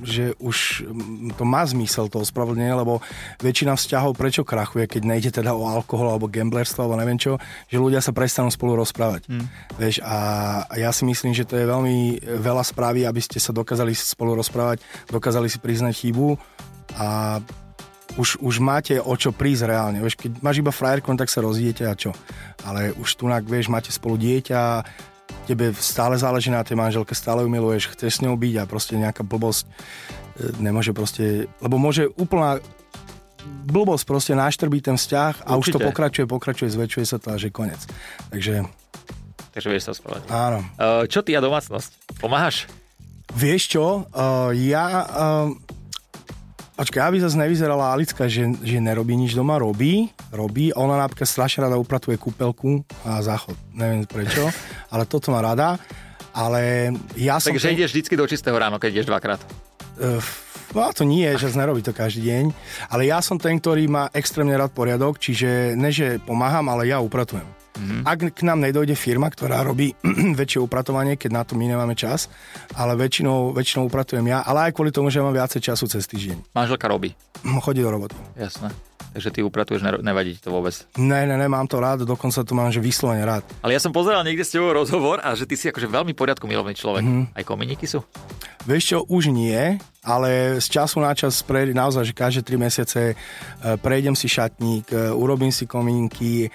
že 0.03 0.35
už 0.39 0.87
to 1.35 1.43
má 1.43 1.63
zmysel 1.67 2.07
to 2.07 2.23
ospravedlnenie, 2.23 2.75
lebo 2.75 3.03
väčšina 3.39 3.75
vzťahov 3.75 4.15
prečo 4.15 4.43
krachuje, 4.47 4.87
keď 4.87 5.01
nejde 5.03 5.29
teda 5.31 5.55
o 5.55 5.67
alkohol 5.67 6.11
alebo 6.13 6.31
gamblerstvo 6.31 6.83
alebo 6.83 6.99
neviem 6.99 7.19
čo, 7.19 7.39
že 7.67 7.81
ľudia 7.81 7.99
sa 7.99 8.15
prestanú 8.15 8.51
spolu 8.51 8.79
rozprávať. 8.79 9.27
Mm. 9.27 9.45
Vieš, 9.79 9.95
a 10.03 10.17
ja 10.75 10.89
si 10.95 11.03
myslím, 11.07 11.35
že 11.35 11.47
to 11.47 11.59
je 11.59 11.67
veľmi 11.67 12.23
veľa 12.39 12.63
správy, 12.63 13.03
aby 13.07 13.19
ste 13.19 13.39
sa 13.39 13.55
dokázali 13.55 13.95
spolu 13.95 14.39
rozprávať, 14.39 14.83
dokázali 15.11 15.47
si 15.47 15.59
priznať 15.59 15.93
chybu 16.07 16.35
a 16.99 17.39
už, 18.13 18.37
už 18.45 18.61
máte 18.61 19.01
o 19.01 19.13
čo 19.17 19.33
prísť 19.33 19.65
reálne. 19.65 19.97
Vieš, 19.97 20.21
keď 20.21 20.31
máš 20.45 20.61
iba 20.61 20.69
frajerku, 20.69 21.09
tak 21.17 21.33
sa 21.33 21.41
rozídete 21.41 21.83
a 21.89 21.97
čo. 21.97 22.13
Ale 22.61 22.93
už 22.93 23.09
tu, 23.17 23.25
vieš, 23.49 23.73
máte 23.73 23.89
spolu 23.89 24.21
dieťa, 24.21 24.85
tebe 25.43 25.75
stále 25.75 26.15
záleží 26.15 26.49
na 26.49 26.63
tej 26.63 26.79
manželke, 26.79 27.11
stále 27.13 27.43
ju 27.43 27.49
miluješ, 27.51 27.91
chceš 27.93 28.19
s 28.19 28.23
ňou 28.23 28.35
byť 28.39 28.55
a 28.59 28.63
proste 28.63 28.95
nejaká 28.95 29.21
blbosť 29.21 29.67
e, 29.67 29.71
nemôže 30.63 30.95
proste, 30.95 31.51
lebo 31.59 31.75
môže 31.75 32.07
úplná 32.15 32.63
blbosť 33.67 34.03
proste 34.07 34.33
náštrbí 34.33 34.79
ten 34.79 34.95
vzťah 34.95 35.43
a 35.43 35.51
Určite. 35.55 35.59
už 35.59 35.65
to 35.75 35.79
pokračuje, 35.83 36.25
pokračuje, 36.27 36.69
zväčšuje 36.71 37.05
sa 37.05 37.17
to 37.19 37.35
a 37.35 37.37
že 37.37 37.51
konec. 37.51 37.79
Takže... 38.31 38.63
Takže 39.53 39.67
vieš 39.69 39.83
sa 39.91 39.93
spávať. 39.93 40.25
Áno. 40.31 40.59
Uh, 40.79 41.05
čo 41.05 41.21
ty 41.21 41.35
a 41.35 41.43
domácnosť? 41.43 42.17
Pomáhaš? 42.23 42.65
Vieš 43.35 43.77
čo, 43.77 43.85
uh, 44.07 44.49
ja... 44.55 45.05
Počkaj, 46.73 47.05
aby 47.05 47.21
zase 47.21 47.37
nevyzerala 47.37 47.93
Alicka, 47.93 48.25
že, 48.25 48.49
že 48.65 48.81
nerobí 48.81 49.13
nič 49.13 49.37
doma, 49.37 49.61
robí, 49.61 50.09
robí. 50.33 50.73
Ona 50.73 50.97
napríklad 50.97 51.29
strašne 51.29 51.69
rada 51.69 51.77
upratuje 51.77 52.17
kúpelku 52.17 52.81
a 53.05 53.21
záchod. 53.21 53.53
Neviem 53.77 54.09
prečo, 54.09 54.49
ale 54.93 55.05
toto 55.05 55.29
má 55.29 55.45
rada. 55.45 55.77
Ale 56.33 56.89
ja 57.13 57.37
som... 57.37 57.53
Takže 57.53 57.69
ten... 57.69 57.77
ideš 57.77 57.93
vždy 57.93 58.17
do 58.17 58.25
čistého 58.25 58.57
ráno, 58.57 58.81
keď 58.81 58.89
ideš 58.89 59.07
dvakrát. 59.13 59.37
Uh, 60.01 60.17
no 60.73 60.89
to 60.89 61.05
nie, 61.05 61.29
že 61.37 61.53
nerobí 61.53 61.85
to 61.85 61.93
každý 61.93 62.25
deň. 62.25 62.45
Ale 62.89 63.05
ja 63.05 63.21
som 63.21 63.37
ten, 63.37 63.61
ktorý 63.61 63.85
má 63.85 64.09
extrémne 64.09 64.57
rád 64.57 64.73
poriadok, 64.73 65.21
čiže 65.21 65.77
ne, 65.77 65.93
že 65.93 66.17
pomáham, 66.25 66.65
ale 66.73 66.89
ja 66.89 66.97
upratujem. 66.97 67.45
Mm-hmm. 67.73 68.01
Ak 68.05 68.19
k 68.37 68.41
nám 68.45 68.61
nedojde 68.61 68.93
firma, 68.93 69.29
ktorá 69.33 69.65
robí 69.65 69.97
väčšie 70.39 70.61
upratovanie, 70.61 71.17
keď 71.17 71.29
na 71.33 71.43
to 71.43 71.57
my 71.57 71.65
nemáme 71.65 71.97
čas, 71.97 72.29
ale 72.77 72.93
väčšinou, 72.93 73.53
väčšinou 73.57 73.89
upratujem 73.89 74.25
ja, 74.29 74.45
ale 74.45 74.69
aj 74.69 74.77
kvôli 74.77 74.93
tomu, 74.93 75.09
že 75.09 75.21
mám 75.21 75.33
viacej 75.33 75.73
času 75.73 75.89
cez 75.89 76.05
týždeň. 76.05 76.53
Manželka 76.53 76.85
robí? 76.85 77.17
Chodí 77.41 77.81
do 77.81 77.89
roboty. 77.89 78.15
Jasné. 78.37 78.69
Takže 79.13 79.29
ty 79.29 79.39
upratuješ, 79.45 79.85
nevadí 80.01 80.33
ti 80.33 80.41
to 80.41 80.49
vôbec? 80.49 80.73
Ne, 80.97 81.29
ne, 81.29 81.37
ne, 81.37 81.45
mám 81.45 81.69
to 81.69 81.77
rád, 81.77 82.01
dokonca 82.01 82.41
to 82.41 82.53
mám, 82.57 82.73
že 82.73 82.81
vyslovene 82.81 83.21
rád. 83.21 83.45
Ale 83.61 83.77
ja 83.77 83.81
som 83.81 83.93
pozeral 83.93 84.25
niekde 84.25 84.41
s 84.41 84.57
tebou 84.57 84.73
rozhovor 84.73 85.21
a 85.21 85.37
že 85.37 85.45
ty 85.45 85.53
si 85.53 85.69
akože 85.69 85.85
veľmi 85.85 86.17
poriadku 86.17 86.49
milovný 86.49 86.73
človek. 86.73 87.05
Mm-hmm. 87.05 87.37
Aj 87.37 87.43
kominíky 87.45 87.85
sú? 87.85 88.01
Vieš 88.65 88.83
čo, 88.89 88.97
už 89.05 89.29
nie, 89.29 89.77
ale 90.03 90.59
z 90.59 90.67
času 90.67 90.99
na 90.99 91.15
čas 91.15 91.39
prejde, 91.41 91.71
naozaj, 91.71 92.11
že 92.11 92.13
každé 92.13 92.41
3 92.43 92.59
mesiace 92.59 93.01
e, 93.11 93.15
prejdem 93.79 94.15
si 94.15 94.27
šatník, 94.27 94.91
e, 94.91 95.09
urobím 95.15 95.51
si 95.51 95.63
komínky, 95.63 96.51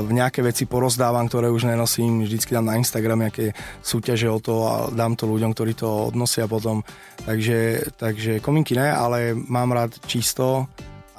v 0.00 0.10
nejaké 0.10 0.40
veci 0.40 0.64
porozdávam, 0.64 1.28
ktoré 1.28 1.52
už 1.52 1.68
nenosím, 1.68 2.24
vždycky 2.24 2.56
dám 2.56 2.70
na 2.70 2.78
Instagram 2.80 3.28
nejaké 3.28 3.52
súťaže 3.84 4.30
o 4.30 4.38
to 4.40 4.54
a 4.64 4.74
dám 4.88 5.18
to 5.18 5.28
ľuďom, 5.28 5.52
ktorí 5.52 5.76
to 5.76 6.08
odnosia 6.08 6.48
potom. 6.48 6.80
Takže, 7.26 7.92
takže 8.00 8.40
komínky 8.40 8.72
ne, 8.72 8.88
ale 8.88 9.36
mám 9.36 9.76
rád 9.76 10.00
čisto 10.08 10.70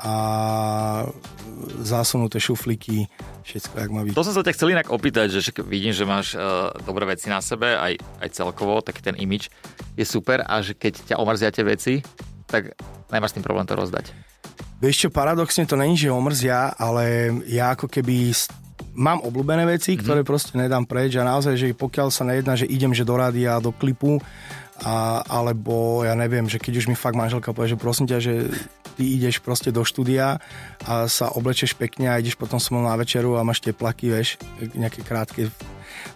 a 0.02 0.14
zasunuté 1.86 2.42
šuflíky, 2.42 3.06
všetko, 3.46 3.74
jak 3.78 3.92
má 3.94 4.02
byť. 4.02 4.14
To 4.18 4.26
som 4.26 4.34
sa 4.34 4.42
ťa 4.42 4.56
chcel 4.58 4.74
inak 4.74 4.90
opýtať, 4.90 5.30
že 5.30 5.54
vidím, 5.62 5.94
že 5.94 6.10
máš 6.10 6.34
uh, 6.34 6.74
dobré 6.86 7.06
veci 7.06 7.30
na 7.30 7.38
sebe, 7.38 7.78
aj, 7.78 8.02
aj 8.22 8.30
celkovo, 8.34 8.82
tak 8.82 8.98
ten 9.02 9.14
imič 9.14 9.54
je 9.94 10.06
super 10.06 10.42
a 10.42 10.66
že 10.66 10.74
keď 10.74 11.14
ťa 11.14 11.16
omrzia 11.22 11.54
tie 11.54 11.62
veci, 11.62 11.94
tak 12.50 12.74
nemáš 13.14 13.38
tým 13.38 13.46
problém 13.46 13.70
to 13.70 13.78
rozdať. 13.78 14.10
Vieš 14.82 15.08
čo, 15.08 15.10
paradoxne 15.14 15.70
to 15.70 15.78
není, 15.78 15.94
že 15.94 16.10
omrzia, 16.10 16.74
ale 16.74 17.30
ja 17.46 17.78
ako 17.78 17.86
keby 17.86 18.34
mám 18.98 19.22
obľúbené 19.22 19.70
veci, 19.70 19.94
mm-hmm. 19.94 20.04
ktoré 20.04 20.22
proste 20.26 20.58
nedám 20.58 20.90
preč 20.90 21.14
a 21.16 21.24
naozaj, 21.24 21.54
že 21.54 21.78
pokiaľ 21.78 22.10
sa 22.10 22.26
nejedná, 22.26 22.58
že 22.58 22.66
idem 22.66 22.90
že 22.92 23.06
do 23.06 23.14
rádia, 23.14 23.62
do 23.62 23.70
klipu, 23.70 24.18
a, 24.82 25.22
alebo 25.30 26.02
ja 26.02 26.18
neviem, 26.18 26.50
že 26.50 26.58
keď 26.58 26.82
už 26.82 26.90
mi 26.90 26.98
fakt 26.98 27.14
manželka 27.14 27.54
povie, 27.54 27.78
že 27.78 27.78
prosím 27.78 28.10
ťa, 28.10 28.18
že 28.18 28.50
ty 28.96 29.18
ideš 29.18 29.40
proste 29.40 29.72
do 29.72 29.82
štúdia 29.82 30.40
a 30.86 30.94
sa 31.08 31.32
oblečeš 31.34 31.76
pekne 31.76 32.12
a 32.12 32.20
ideš 32.20 32.36
potom 32.36 32.60
so 32.60 32.76
na 32.78 32.96
večeru 32.96 33.40
a 33.40 33.46
máš 33.46 33.64
tie 33.64 33.74
plaky, 33.76 34.12
vieš, 34.12 34.38
nejaké 34.76 35.02
krátke. 35.02 35.50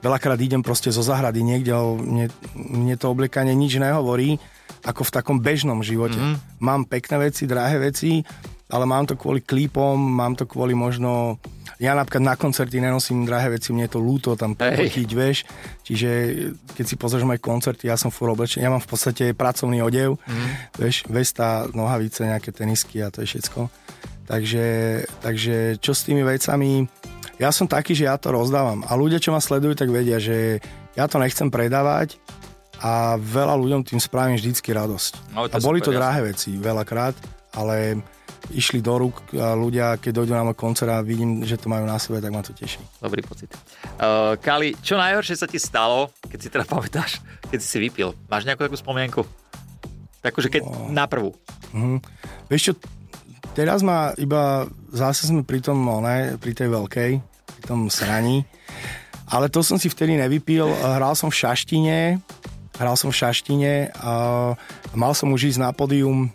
Veľakrát 0.02 0.40
idem 0.42 0.62
proste 0.66 0.90
zo 0.92 1.04
zahrady 1.04 1.42
niekde, 1.42 1.74
mne, 1.76 2.28
mne 2.56 2.96
to 2.98 3.12
obliekanie 3.12 3.54
nič 3.54 3.78
nehovorí, 3.78 4.38
ako 4.86 5.02
v 5.08 5.14
takom 5.14 5.38
bežnom 5.42 5.82
živote. 5.82 6.18
Mm-hmm. 6.18 6.62
Mám 6.62 6.86
pekné 6.86 7.30
veci, 7.30 7.50
drahé 7.50 7.82
veci, 7.82 8.22
ale 8.70 8.86
mám 8.90 9.06
to 9.06 9.14
kvôli 9.14 9.46
klípom, 9.46 9.94
mám 9.94 10.34
to 10.34 10.50
kvôli 10.50 10.74
možno 10.74 11.38
ja 11.76 11.92
napríklad 11.92 12.24
na 12.24 12.36
koncerty 12.40 12.80
nenosím 12.80 13.28
drahé 13.28 13.60
veci, 13.60 13.76
mne 13.76 13.92
je 13.92 13.94
to 13.94 14.00
ľúto 14.00 14.40
tam 14.40 14.56
potiť, 14.56 15.10
vieš. 15.12 15.44
Čiže 15.84 16.10
keď 16.72 16.86
si 16.88 16.96
pozrieš 16.96 17.28
moje 17.28 17.44
koncerty, 17.44 17.92
ja 17.92 18.00
som 18.00 18.16
furt 18.16 18.32
oblečený, 18.32 18.64
ja 18.64 18.72
mám 18.72 18.80
v 18.80 18.90
podstate 18.96 19.36
pracovný 19.36 19.84
odev, 19.84 20.16
mm. 20.16 20.80
vieš, 20.80 21.04
vesta, 21.12 21.68
nohavice, 21.76 22.24
nejaké 22.24 22.56
tenisky 22.56 23.04
a 23.04 23.12
to 23.12 23.28
je 23.28 23.36
všetko. 23.36 23.68
Takže, 24.24 24.68
takže 25.20 25.56
čo 25.84 25.92
s 25.92 26.08
tými 26.08 26.24
vecami? 26.24 26.88
ja 27.36 27.50
som 27.52 27.68
taký, 27.68 27.92
že 27.96 28.08
ja 28.08 28.16
to 28.16 28.32
rozdávam. 28.32 28.84
A 28.88 28.96
ľudia, 28.96 29.20
čo 29.20 29.36
ma 29.36 29.44
sledujú, 29.44 29.76
tak 29.76 29.92
vedia, 29.92 30.20
že 30.20 30.64
ja 30.96 31.06
to 31.12 31.20
nechcem 31.20 31.52
predávať 31.52 32.16
a 32.80 33.16
veľa 33.20 33.56
ľuďom 33.60 33.82
tým 33.84 34.00
spravím 34.00 34.40
vždycky 34.40 34.72
radosť. 34.72 35.36
No, 35.36 35.48
a 35.48 35.58
boli 35.60 35.84
super, 35.84 35.96
to 35.96 36.00
drahé 36.00 36.20
veci 36.32 36.56
veľakrát, 36.56 37.16
ale 37.56 38.00
išli 38.54 38.84
do 38.84 38.94
rúk 39.02 39.34
a 39.34 39.58
ľudia, 39.58 39.98
keď 39.98 40.22
dojdú 40.22 40.34
na 40.36 40.46
môj 40.46 40.58
koncert 40.58 40.92
a 40.92 41.02
vidím, 41.02 41.42
že 41.42 41.58
to 41.58 41.72
majú 41.72 41.88
na 41.90 41.98
sebe, 41.98 42.22
tak 42.22 42.30
ma 42.30 42.46
to 42.46 42.54
teší. 42.54 42.82
Dobrý 43.02 43.26
pocit. 43.26 43.50
Uh, 43.98 44.38
Kali, 44.38 44.78
čo 44.86 45.00
najhoršie 45.00 45.40
sa 45.40 45.48
ti 45.50 45.58
stalo, 45.58 46.14
keď 46.30 46.40
si 46.42 46.50
teda 46.54 46.66
pamätáš, 46.68 47.24
keď 47.50 47.60
si 47.64 47.68
si 47.68 47.78
vypil? 47.82 48.14
Máš 48.30 48.46
nejakú 48.46 48.68
takú 48.68 48.78
spomienku? 48.78 49.26
Takže 50.22 50.50
keď 50.50 50.62
oh. 50.66 50.90
na 50.90 51.06
prvú. 51.06 51.34
Uh-huh. 51.74 51.98
Vieš 52.50 52.62
čo, 52.70 52.74
teraz 53.58 53.82
ma 53.82 54.14
iba, 54.18 54.70
zase 54.94 55.30
sme 55.30 55.46
pri 55.46 55.62
tom, 55.62 55.82
no, 55.82 56.02
ne, 56.02 56.38
pri 56.38 56.54
tej 56.54 56.70
veľkej, 56.70 57.12
pri 57.22 57.62
tom 57.66 57.90
sraní, 57.90 58.46
ale 59.30 59.50
to 59.50 59.66
som 59.66 59.82
si 59.82 59.90
vtedy 59.90 60.18
nevypil. 60.22 60.70
Hral 60.70 61.18
som 61.18 61.34
v 61.34 61.38
Šaštine, 61.42 62.22
hral 62.78 62.96
som 62.98 63.10
v 63.10 63.18
Šaštine 63.18 63.90
a 63.98 64.14
mal 64.94 65.14
som 65.18 65.34
už 65.34 65.56
ísť 65.56 65.60
na 65.62 65.74
pódium 65.74 66.30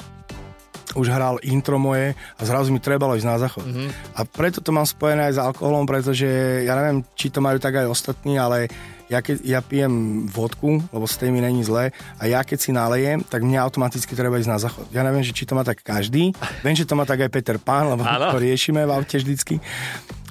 už 0.94 1.06
hral 1.10 1.36
intro 1.46 1.78
moje 1.78 2.18
a 2.38 2.42
zrazu 2.42 2.74
mi 2.74 2.82
trebalo 2.82 3.14
ísť 3.14 3.28
na 3.28 3.38
záchod. 3.38 3.66
Mm-hmm. 3.66 3.88
A 4.16 4.20
preto 4.26 4.58
to 4.58 4.70
mám 4.74 4.86
spojené 4.86 5.30
aj 5.30 5.34
s 5.36 5.40
alkoholom, 5.42 5.86
pretože 5.86 6.26
ja 6.66 6.74
neviem, 6.74 7.06
či 7.14 7.30
to 7.30 7.38
majú 7.38 7.58
tak 7.62 7.78
aj 7.78 7.86
ostatní, 7.86 8.38
ale 8.38 8.66
ja, 9.10 9.18
keď, 9.18 9.42
ja 9.42 9.58
pijem 9.58 10.24
vodku, 10.30 10.78
lebo 10.94 11.04
z 11.10 11.18
tej 11.18 11.30
mi 11.34 11.42
není 11.42 11.66
zle, 11.66 11.90
a 11.90 12.22
ja 12.30 12.46
keď 12.46 12.58
si 12.62 12.70
nalejem, 12.70 13.26
tak 13.26 13.42
mne 13.42 13.58
automaticky 13.58 14.14
treba 14.14 14.38
ísť 14.38 14.50
na 14.50 14.62
záchod. 14.62 14.86
Ja 14.94 15.02
neviem, 15.02 15.26
že 15.26 15.34
či 15.34 15.42
to 15.42 15.58
má 15.58 15.66
tak 15.66 15.82
každý, 15.82 16.30
viem, 16.62 16.76
že 16.78 16.86
to 16.86 16.94
má 16.94 17.02
tak 17.02 17.26
aj 17.26 17.30
Peter 17.34 17.58
Pán, 17.58 17.90
lebo 17.90 18.06
ano. 18.06 18.30
to 18.30 18.38
riešime 18.38 18.86
v 18.86 18.94
aute 18.94 19.18
vždycky. 19.18 19.58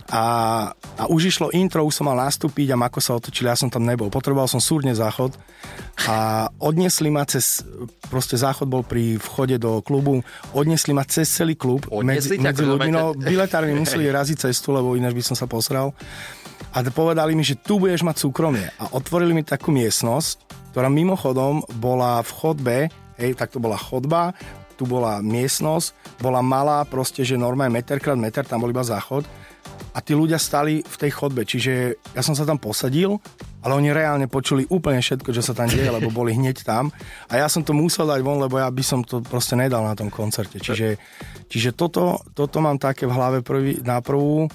A, 0.10 0.24
a 0.74 1.04
už 1.06 1.30
išlo 1.30 1.54
intro, 1.54 1.86
už 1.86 2.02
som 2.02 2.10
mal 2.10 2.18
nastúpiť 2.18 2.74
a 2.74 2.80
Mako 2.82 2.98
sa 2.98 3.14
otočili, 3.14 3.46
ja 3.46 3.54
som 3.54 3.70
tam 3.70 3.86
nebol. 3.86 4.10
Potreboval 4.10 4.50
som 4.50 4.58
súrne 4.58 4.90
záchod 4.98 5.38
a 6.10 6.50
odnesli 6.58 7.14
ma 7.14 7.30
cez, 7.30 7.62
proste 8.10 8.34
záchod 8.34 8.66
bol 8.66 8.82
pri 8.82 9.22
vchode 9.22 9.62
do 9.62 9.86
klubu, 9.86 10.26
odnesli 10.58 10.98
ma 10.98 11.06
cez 11.06 11.30
celý 11.30 11.54
klub 11.54 11.86
odnesli 11.94 12.42
medzi, 12.42 12.66
medzi 12.66 12.66
ľuďmi, 12.66 12.90
no 12.90 13.14
biletárne 13.14 13.78
museli 13.86 14.10
raziť 14.10 14.50
cestu, 14.50 14.74
lebo 14.74 14.98
ináč 14.98 15.14
by 15.14 15.24
som 15.30 15.38
sa 15.38 15.46
posral. 15.46 15.94
A 16.74 16.82
povedali 16.90 17.38
mi, 17.38 17.46
že 17.46 17.62
tu 17.62 17.78
budeš 17.78 18.02
mať 18.02 18.26
súkromie. 18.26 18.66
A 18.82 18.90
otvorili 18.98 19.38
mi 19.38 19.46
takú 19.46 19.70
miestnosť, 19.70 20.50
ktorá 20.74 20.90
mimochodom 20.90 21.62
bola 21.78 22.26
v 22.26 22.32
chodbe, 22.34 22.78
hej, 23.22 23.38
tak 23.38 23.54
to 23.54 23.62
bola 23.62 23.78
chodba, 23.78 24.34
tu 24.74 24.90
bola 24.90 25.22
miestnosť, 25.22 26.18
bola 26.18 26.42
malá, 26.42 26.82
proste, 26.82 27.22
že 27.22 27.38
normálne 27.38 27.78
meter 27.78 28.02
krát 28.02 28.18
meter, 28.18 28.42
tam 28.42 28.66
bol 28.66 28.74
iba 28.74 28.82
záchod 28.82 29.22
a 29.94 30.00
tí 30.00 30.14
ľudia 30.14 30.38
stali 30.38 30.82
v 30.82 30.96
tej 30.96 31.12
chodbe, 31.14 31.44
čiže 31.44 32.00
ja 32.14 32.22
som 32.22 32.38
sa 32.38 32.46
tam 32.46 32.62
posadil, 32.62 33.18
ale 33.60 33.74
oni 33.76 33.92
reálne 33.92 34.28
počuli 34.32 34.64
úplne 34.72 35.04
všetko, 35.04 35.30
čo 35.36 35.44
sa 35.44 35.52
tam 35.52 35.68
deje, 35.68 35.90
lebo 35.90 36.14
boli 36.14 36.32
hneď 36.36 36.64
tam 36.64 36.94
a 37.28 37.34
ja 37.40 37.48
som 37.52 37.66
to 37.66 37.76
musel 37.76 38.08
dať 38.08 38.22
von, 38.24 38.40
lebo 38.40 38.60
ja 38.62 38.72
by 38.72 38.84
som 38.86 39.04
to 39.04 39.20
proste 39.20 39.60
nedal 39.60 39.84
na 39.84 39.98
tom 39.98 40.08
koncerte. 40.08 40.62
Čiže, 40.62 40.96
čiže 41.52 41.76
toto, 41.76 42.24
toto 42.32 42.58
mám 42.64 42.80
také 42.80 43.10
v 43.10 43.16
hlave 43.16 43.40
prvý, 43.44 43.84
na 43.84 44.00
prvú 44.00 44.48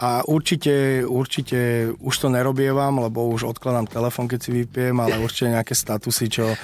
a 0.00 0.24
určite, 0.24 1.04
určite 1.04 1.92
už 2.00 2.14
to 2.16 2.32
nerobievam, 2.32 3.04
lebo 3.04 3.28
už 3.28 3.52
odkladám 3.52 3.84
telefon, 3.84 4.24
keď 4.24 4.40
si 4.40 4.50
vypiem, 4.64 4.96
ale 4.96 5.20
určite 5.26 5.52
nejaké 5.52 5.76
statusy, 5.76 6.32
čo 6.32 6.56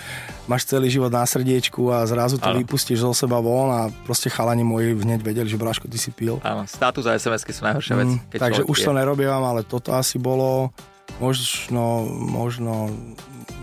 máš 0.49 0.65
celý 0.65 0.89
život 0.89 1.13
na 1.13 1.29
srdiečku 1.29 1.93
a 1.93 2.09
zrazu 2.09 2.41
to 2.41 2.49
ano. 2.49 2.65
vypustíš 2.65 3.05
zo 3.05 3.13
seba 3.13 3.37
von 3.45 3.69
a 3.69 3.81
proste 4.09 4.33
chalani 4.33 4.65
moji 4.65 4.97
hneď 4.97 5.21
vedeli, 5.21 5.49
že 5.53 5.61
Braško, 5.61 5.85
ty 5.85 6.01
si 6.01 6.09
pil. 6.17 6.41
Áno, 6.41 6.65
status 6.65 7.05
a 7.05 7.21
SMS-ky 7.21 7.53
sú 7.53 7.69
najhoršia 7.69 7.93
mm, 7.93 8.01
vec. 8.01 8.41
takže 8.41 8.63
už 8.65 8.79
je. 8.81 8.85
to 8.89 8.93
nerobievam, 8.97 9.45
ale 9.45 9.69
toto 9.69 9.93
asi 9.93 10.17
bolo 10.17 10.73
možno, 11.21 12.05
možno 12.11 12.91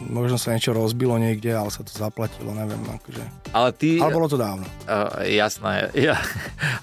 možno 0.09 0.35
sa 0.35 0.51
niečo 0.51 0.75
rozbilo 0.75 1.15
niekde, 1.15 1.55
ale 1.55 1.71
sa 1.71 1.85
to 1.85 1.91
zaplatilo, 1.93 2.51
neviem. 2.51 2.79
Akože. 2.83 3.23
Ale 3.55 3.69
ty... 3.75 4.01
Ale 4.01 4.11
bolo 4.11 4.27
to 4.27 4.35
dávno. 4.35 4.65
Uh, 4.87 5.23
jasné. 5.27 5.89
Ja, 6.03 6.19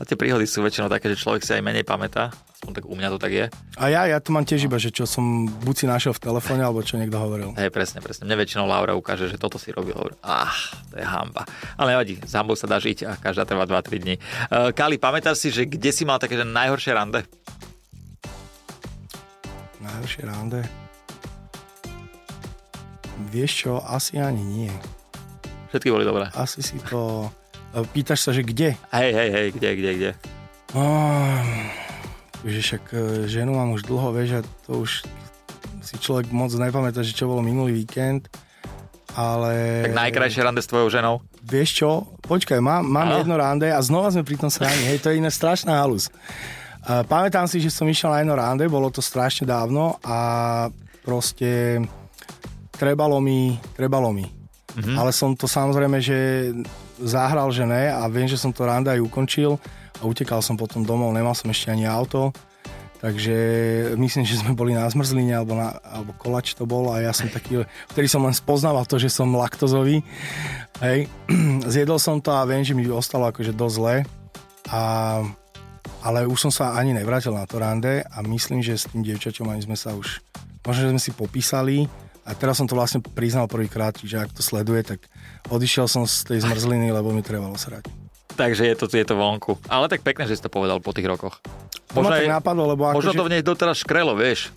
a 0.01 0.03
tie 0.09 0.17
príhody 0.17 0.49
sú 0.49 0.65
väčšinou 0.65 0.89
také, 0.89 1.13
že 1.13 1.21
človek 1.21 1.45
si 1.45 1.53
aj 1.53 1.61
menej 1.61 1.85
pamätá. 1.85 2.33
Aspoň 2.57 2.73
tak 2.73 2.85
u 2.89 2.95
mňa 2.97 3.09
to 3.13 3.19
tak 3.21 3.33
je. 3.33 3.45
A 3.77 3.85
ja, 3.93 4.09
ja 4.09 4.17
to 4.17 4.33
mám 4.33 4.49
tiež 4.49 4.65
iba, 4.65 4.81
že 4.81 4.89
čo 4.89 5.05
som 5.05 5.45
buď 5.45 5.75
si 5.77 5.85
našiel 5.85 6.17
v 6.17 6.25
telefóne, 6.25 6.65
alebo 6.65 6.81
čo 6.81 6.97
niekto 6.97 7.21
hovoril. 7.21 7.53
Hej, 7.57 7.69
presne, 7.69 8.01
presne. 8.01 8.25
Mne 8.25 8.41
väčšinou 8.41 8.65
Laura 8.65 8.97
ukáže, 8.97 9.29
že 9.29 9.37
toto 9.37 9.61
si 9.61 9.73
robil. 9.73 9.97
Ah, 10.25 10.53
to 10.89 10.97
je 10.97 11.05
hamba. 11.05 11.45
Ale 11.77 11.93
nevadí, 11.97 12.17
s 12.21 12.33
hambou 12.33 12.57
sa 12.57 12.65
dá 12.65 12.81
žiť 12.81 12.99
a 13.05 13.13
každá 13.21 13.45
trvá 13.45 13.69
2-3 13.69 14.01
dní. 14.01 14.15
Uh, 14.49 14.73
Kali, 14.73 14.97
pamätáš 14.97 15.41
si, 15.45 15.49
že 15.53 15.69
kde 15.69 15.93
si 15.93 16.09
mal 16.09 16.17
také 16.17 16.41
že 16.41 16.49
najhoršie 16.49 16.93
rande? 16.97 17.25
Najhoršie 19.91 20.23
rande? 20.23 20.61
Vieš 23.35 23.51
čo, 23.67 23.73
asi 23.83 24.23
ani 24.23 24.41
nie. 24.41 24.73
Všetky 25.75 25.91
boli 25.91 26.07
dobré. 26.07 26.31
Asi 26.39 26.63
si 26.63 26.79
to... 26.87 27.27
Pýtaš 27.95 28.27
sa, 28.27 28.31
že 28.31 28.47
kde? 28.47 28.75
Hej, 28.95 29.11
hej, 29.15 29.29
hej, 29.31 29.47
kde, 29.55 29.69
kde, 29.79 29.91
kde? 29.95 30.11
Oh, 30.75 31.43
že 32.47 32.59
však 32.63 32.85
e, 32.95 33.31
ženu 33.31 33.55
mám 33.55 33.75
už 33.75 33.87
dlho, 33.87 34.11
vieš, 34.15 34.39
a 34.39 34.47
to 34.67 34.83
už 34.87 35.07
si 35.83 35.95
človek 35.99 36.31
moc 36.31 36.51
nepamätá, 36.55 37.03
že 37.03 37.15
čo 37.15 37.31
bolo 37.31 37.43
minulý 37.43 37.83
víkend, 37.83 38.27
ale... 39.15 39.83
Tak 39.91 39.99
najkrajšie 39.99 40.43
rande 40.47 40.63
s 40.63 40.71
tvojou 40.71 40.91
ženou? 40.91 41.23
Vieš 41.43 41.71
čo, 41.83 41.91
počkaj, 42.27 42.63
mám, 42.63 42.87
mám 42.87 43.23
jedno 43.23 43.39
rande 43.39 43.71
a 43.71 43.79
znova 43.83 44.11
sme 44.15 44.23
pri 44.23 44.39
tom 44.39 44.51
sráni, 44.51 44.87
hej, 44.91 45.03
to 45.03 45.11
je 45.11 45.19
iné 45.19 45.31
strašná 45.31 45.79
halus. 45.79 46.11
Pamätám 47.07 47.47
si, 47.47 47.63
že 47.63 47.71
som 47.71 47.87
išiel 47.87 48.11
na 48.11 48.19
jedno 48.25 48.35
rande, 48.35 48.67
bolo 48.67 48.91
to 48.91 48.99
strašne 48.99 49.47
dávno 49.47 50.03
a 50.03 50.19
proste 51.07 51.79
trebalo 52.75 53.23
mi, 53.23 53.55
trebalo 53.79 54.11
mi. 54.11 54.27
Mm-hmm. 54.27 54.97
Ale 54.99 55.11
som 55.15 55.35
to 55.35 55.47
samozrejme, 55.47 55.99
že 56.03 56.51
zahral, 56.99 57.51
že 57.55 57.67
ne 57.67 57.91
a 57.91 58.07
viem, 58.11 58.27
že 58.27 58.39
som 58.39 58.51
to 58.51 58.67
randa 58.67 58.95
aj 58.95 59.03
ukončil 59.03 59.59
a 59.99 60.03
utekal 60.07 60.43
som 60.43 60.59
potom 60.59 60.83
domov, 60.83 61.15
nemal 61.15 61.35
som 61.35 61.51
ešte 61.51 61.71
ani 61.71 61.85
auto, 61.87 62.33
takže 63.01 63.37
myslím, 63.97 64.25
že 64.29 64.41
sme 64.41 64.53
boli 64.53 64.77
na 64.77 64.89
zmrzline 64.89 65.33
alebo, 65.33 65.57
na, 65.57 65.77
alebo 65.81 66.13
kolač 66.21 66.53
to 66.55 66.69
bol 66.69 66.93
a 66.93 67.01
ja 67.01 67.13
som 67.13 67.27
taký, 67.29 67.65
vtedy 67.93 68.07
som 68.07 68.23
len 68.25 68.37
spoznával 68.37 68.85
to, 68.85 69.01
že 69.01 69.13
som 69.13 69.33
laktozový. 69.33 70.05
Hej. 70.85 71.09
Zjedol 71.73 72.01
som 72.01 72.21
to 72.21 72.33
a 72.33 72.45
viem, 72.45 72.65
že 72.65 72.77
mi 72.77 72.85
ostalo 72.89 73.29
akože 73.29 73.57
dosť 73.57 73.75
zle. 73.77 73.97
A, 74.71 74.81
ale 76.01 76.25
už 76.25 76.49
som 76.49 76.53
sa 76.53 76.77
ani 76.77 76.97
nevrátil 76.97 77.37
na 77.37 77.45
to 77.45 77.61
rande 77.61 78.05
a 78.05 78.19
myslím, 78.25 78.65
že 78.65 78.81
s 78.81 78.89
tým 78.89 79.05
dievčaťom 79.05 79.47
ani 79.49 79.65
sme 79.65 79.77
sa 79.77 79.93
už, 79.93 80.25
možno, 80.65 80.81
že 80.89 80.93
sme 80.97 81.03
si 81.03 81.13
popísali, 81.13 81.77
a 82.29 82.37
teraz 82.37 82.61
som 82.61 82.69
to 82.69 82.77
vlastne 82.77 83.01
priznal 83.01 83.49
prvýkrát, 83.49 83.97
že 83.99 84.21
ak 84.21 84.31
to 84.31 84.45
sleduje, 84.45 84.85
tak 84.85 85.01
odišiel 85.49 85.89
som 85.89 86.05
z 86.05 86.29
tej 86.29 86.39
zmrzliny, 86.45 86.93
lebo 86.93 87.11
mi 87.11 87.25
trebalo 87.25 87.57
srať. 87.57 87.89
Takže 88.37 88.63
je 88.71 88.77
to, 88.79 88.87
je 88.87 89.03
to 89.03 89.19
vonku. 89.19 89.59
Ale 89.67 89.91
tak 89.91 90.05
pekne, 90.07 90.29
že 90.29 90.39
si 90.39 90.45
to 90.45 90.53
povedal 90.53 90.79
po 90.79 90.95
tých 90.95 91.11
rokoch. 91.11 91.43
To 91.91 92.01
možno, 92.01 92.15
ma 92.15 92.21
tak 92.23 92.31
napadlo, 92.31 92.65
lebo 92.71 92.83
možno 92.95 93.13
to 93.17 93.27
v 93.27 93.33
nej 93.35 93.43
doteraz 93.43 93.83
škrelo, 93.83 94.15
vieš. 94.15 94.55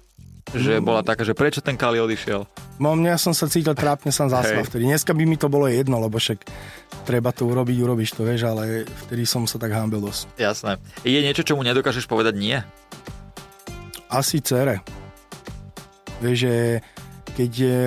Že 0.53 0.79
mm. 0.79 0.85
bola 0.85 1.01
taká, 1.01 1.25
že 1.25 1.33
prečo 1.33 1.65
ten 1.65 1.73
Kali 1.73 1.97
odišiel? 1.97 2.45
No 2.77 2.93
mňa 2.93 3.17
som 3.17 3.33
sa 3.33 3.49
cítil 3.49 3.73
trápne 3.73 4.13
sám 4.13 4.29
za 4.29 4.45
seba 4.45 4.61
vtedy. 4.61 4.85
Dneska 4.85 5.13
by 5.13 5.23
mi 5.25 5.37
to 5.37 5.49
bolo 5.49 5.65
jedno, 5.65 5.97
lebo 5.97 6.21
však 6.21 6.45
treba 7.09 7.33
to 7.33 7.49
urobiť, 7.49 7.77
urobíš 7.81 8.13
to, 8.13 8.21
vieš, 8.21 8.49
ale 8.49 8.85
vtedy 9.05 9.25
som 9.25 9.49
sa 9.49 9.57
tak 9.57 9.73
hambil 9.73 10.01
dosť. 10.01 10.29
Jasné. 10.37 10.77
Je 11.01 11.21
niečo, 11.21 11.41
čo 11.41 11.57
mu 11.57 11.65
nedokážeš 11.65 12.05
povedať 12.05 12.37
nie? 12.37 12.57
Asi 14.13 14.41
cere. 14.45 14.85
Vieš, 16.21 16.37
že 16.45 16.55
keď 17.33 17.49
je, 17.49 17.81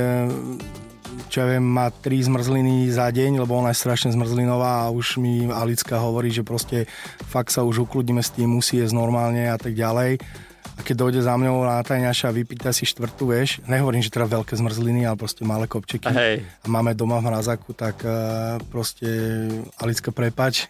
čo 1.30 1.36
ja 1.42 1.46
viem, 1.54 1.62
má 1.62 1.90
tri 1.94 2.18
zmrzliny 2.18 2.90
za 2.90 3.06
deň, 3.14 3.46
lebo 3.46 3.54
ona 3.54 3.70
je 3.70 3.78
strašne 3.78 4.10
zmrzlinová 4.10 4.86
a 4.86 4.92
už 4.92 5.22
mi 5.22 5.46
Alicka 5.46 6.02
hovorí, 6.02 6.34
že 6.34 6.42
proste 6.42 6.90
fakt 7.30 7.54
sa 7.54 7.62
už 7.62 7.86
ukludíme 7.86 8.22
s 8.22 8.34
tým, 8.34 8.58
musí 8.58 8.82
jesť 8.82 8.98
normálne 8.98 9.46
a 9.50 9.58
tak 9.58 9.78
ďalej. 9.78 10.18
A 10.76 10.84
keď 10.84 10.94
dojde 11.08 11.20
za 11.24 11.34
mňou 11.40 11.64
na 11.64 11.80
tajňaša 11.80 12.28
a 12.28 12.36
vypýta 12.36 12.68
si 12.70 12.84
štvrtú, 12.84 13.32
vieš, 13.32 13.64
nehovorím, 13.64 14.04
že 14.04 14.12
teda 14.12 14.28
veľké 14.28 14.60
zmrzliny, 14.60 15.08
ale 15.08 15.16
proste 15.16 15.42
malé 15.48 15.64
kopčeky. 15.64 16.12
Hej. 16.12 16.44
A 16.44 16.66
máme 16.68 16.92
doma 16.92 17.16
v 17.18 17.32
mrazaku, 17.32 17.72
tak 17.72 18.04
uh, 18.04 18.60
proste 18.68 19.08
Alicka 19.80 20.12
prepač. 20.12 20.68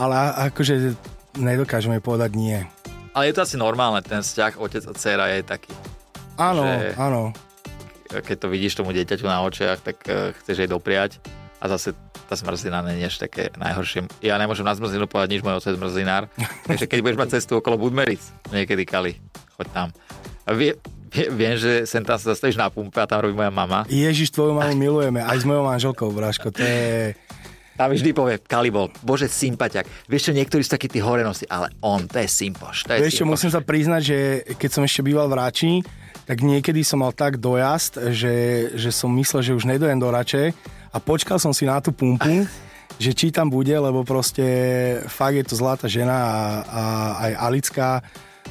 ale 0.00 0.14
akože 0.52 0.94
nedokážeme 1.40 1.98
povedať 2.04 2.36
nie. 2.36 2.60
Ale 3.16 3.32
je 3.32 3.34
to 3.40 3.44
asi 3.48 3.56
normálne, 3.56 4.04
ten 4.04 4.20
vzťah 4.20 4.60
otec 4.60 4.84
a 4.84 4.92
dcera 4.92 5.26
je 5.32 5.40
taký. 5.42 5.72
Áno, 6.36 6.62
že... 6.62 6.94
áno 7.00 7.32
keď 8.18 8.36
to 8.42 8.48
vidíš 8.50 8.82
tomu 8.82 8.90
dieťaťu 8.90 9.22
na 9.30 9.46
očiach, 9.46 9.78
tak 9.86 10.02
uh, 10.10 10.34
chceš 10.42 10.66
jej 10.66 10.70
dopriať 10.70 11.22
a 11.62 11.70
zase 11.70 11.94
tá 12.30 12.38
zmrzlina 12.38 12.86
nie 12.86 13.02
je 13.02 13.26
také 13.26 13.50
najhoršie. 13.58 14.06
Ja 14.22 14.38
nemôžem 14.38 14.62
na 14.62 14.78
zmrzlinu 14.78 15.10
povedať 15.10 15.34
nič, 15.34 15.42
môj 15.42 15.58
otec 15.58 15.74
zmrzlinár. 15.74 16.30
Takže 16.70 16.86
keď 16.86 16.98
budeš 17.02 17.18
mať 17.18 17.28
cestu 17.34 17.58
okolo 17.58 17.74
Budmeric, 17.74 18.22
niekedy 18.54 18.86
Kali, 18.86 19.18
choď 19.58 19.66
tam. 19.74 19.88
A 20.46 20.54
vie, 20.54 20.78
vie, 21.10 21.26
viem, 21.34 21.58
že 21.58 21.90
sem 21.90 22.06
tam 22.06 22.14
sa 22.22 22.30
zastavíš 22.30 22.54
na 22.54 22.70
pumpe 22.70 23.02
a 23.02 23.10
tam 23.10 23.26
robí 23.26 23.34
moja 23.34 23.50
mama. 23.50 23.82
Ježiš, 23.90 24.30
tvoju 24.30 24.54
mamu 24.54 24.78
milujeme, 24.78 25.18
aj 25.26 25.42
s 25.42 25.44
mojou 25.44 25.66
manželkou, 25.66 26.06
Bráško, 26.14 26.54
to 26.54 26.62
je... 26.62 27.18
A 27.80 27.88
vždy 27.88 28.12
povie, 28.12 28.36
Kalibol, 28.44 28.92
bože, 29.00 29.24
sympatiak. 29.24 29.88
Vieš 30.04 30.30
čo, 30.30 30.32
niektorí 30.36 30.60
sú 30.60 30.76
takí 30.76 30.84
tí 30.84 31.00
horenosti, 31.00 31.48
ale 31.48 31.72
on, 31.80 32.04
to 32.04 32.20
je 32.20 32.28
sympoš. 32.28 32.84
To 32.84 32.92
je 32.92 33.08
Vieš 33.08 33.24
čo, 33.24 33.24
musím 33.24 33.48
sa 33.48 33.64
priznať, 33.64 34.02
že 34.04 34.18
keď 34.60 34.70
som 34.70 34.82
ešte 34.84 35.00
býval 35.00 35.32
v 35.32 35.40
Ráči, 35.40 35.72
tak 36.28 36.44
niekedy 36.44 36.84
som 36.84 37.00
mal 37.00 37.16
tak 37.16 37.40
dojazd, 37.40 38.12
že, 38.12 38.34
že 38.76 38.90
som 38.92 39.08
myslel, 39.16 39.40
že 39.40 39.56
už 39.56 39.64
nedojem 39.64 39.96
do 39.96 40.12
Rače 40.12 40.52
a 40.90 40.96
počkal 40.98 41.38
som 41.38 41.54
si 41.54 41.66
na 41.66 41.78
tú 41.78 41.94
pumpu, 41.94 42.46
že 42.98 43.14
či 43.14 43.30
tam 43.30 43.48
bude, 43.48 43.72
lebo 43.72 44.02
proste 44.02 44.44
fakt 45.06 45.38
je 45.38 45.44
to 45.46 45.54
zlatá 45.54 45.86
žena 45.86 46.16
a, 46.18 46.36
a 46.66 46.82
aj 47.30 47.32
Alická 47.38 47.90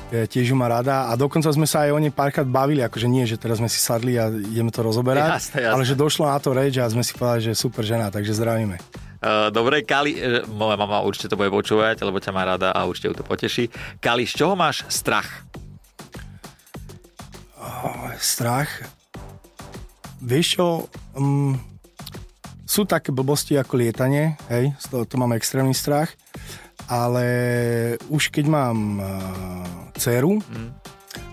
e, 0.09 0.25
tiež 0.25 0.51
ju 0.51 0.55
má 0.55 0.71
rada 0.71 1.11
a 1.11 1.13
dokonca 1.19 1.51
sme 1.51 1.67
sa 1.67 1.85
aj 1.85 1.91
o 1.91 1.99
nej 1.99 2.13
párkrát 2.15 2.47
bavili, 2.47 2.79
akože 2.79 3.11
nie, 3.11 3.27
že 3.27 3.35
teraz 3.35 3.59
sme 3.59 3.67
si 3.67 3.77
sadli 3.77 4.15
a 4.15 4.31
ideme 4.31 4.71
to 4.71 4.79
rozoberať, 4.79 5.29
jasne, 5.37 5.59
jasne. 5.61 5.73
ale 5.75 5.83
že 5.83 5.99
došlo 5.99 6.25
na 6.31 6.39
to 6.39 6.55
reč 6.55 6.79
a 6.79 6.87
sme 6.87 7.03
si 7.03 7.11
povedali, 7.13 7.51
že 7.51 7.59
super 7.59 7.83
žena, 7.83 8.07
takže 8.07 8.31
zdravíme. 8.33 8.79
Uh, 9.19 9.51
dobre, 9.51 9.83
Kali, 9.83 10.15
uh, 10.15 10.47
moja 10.47 10.79
mama 10.79 11.03
určite 11.03 11.27
to 11.27 11.35
bude 11.35 11.51
počúvať, 11.51 11.99
lebo 12.07 12.23
ťa 12.23 12.31
má 12.31 12.47
rada 12.47 12.71
a 12.71 12.87
určite 12.87 13.11
ju 13.11 13.15
to 13.19 13.27
poteší. 13.27 13.67
Kali, 13.99 14.23
z 14.23 14.39
čoho 14.39 14.55
máš 14.55 14.87
strach? 14.87 15.43
Oh, 17.59 18.15
strach? 18.15 18.71
Vieš 20.23 20.47
čo, 20.55 20.67
um, 21.19 21.59
sú 22.69 22.85
také 22.85 23.09
blbosti 23.09 23.57
ako 23.57 23.81
lietanie, 23.81 24.37
hej, 24.53 24.77
z 24.77 24.85
toho 24.93 25.09
to 25.09 25.17
mám 25.17 25.33
extrémny 25.33 25.73
strach, 25.73 26.13
ale 26.85 27.25
už 28.13 28.29
keď 28.29 28.45
mám 28.45 28.77
uh, 29.01 29.09
dceru, 29.97 30.37
mm. 30.37 30.69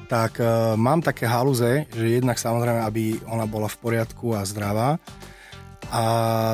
tak 0.08 0.40
uh, 0.40 0.72
mám 0.80 1.04
také 1.04 1.28
haluze, 1.28 1.84
že 1.92 2.16
jednak 2.16 2.40
samozrejme, 2.40 2.80
aby 2.80 3.20
ona 3.28 3.44
bola 3.44 3.68
v 3.68 3.76
poriadku 3.84 4.32
a 4.32 4.48
zdravá, 4.48 4.96
a 5.86 6.02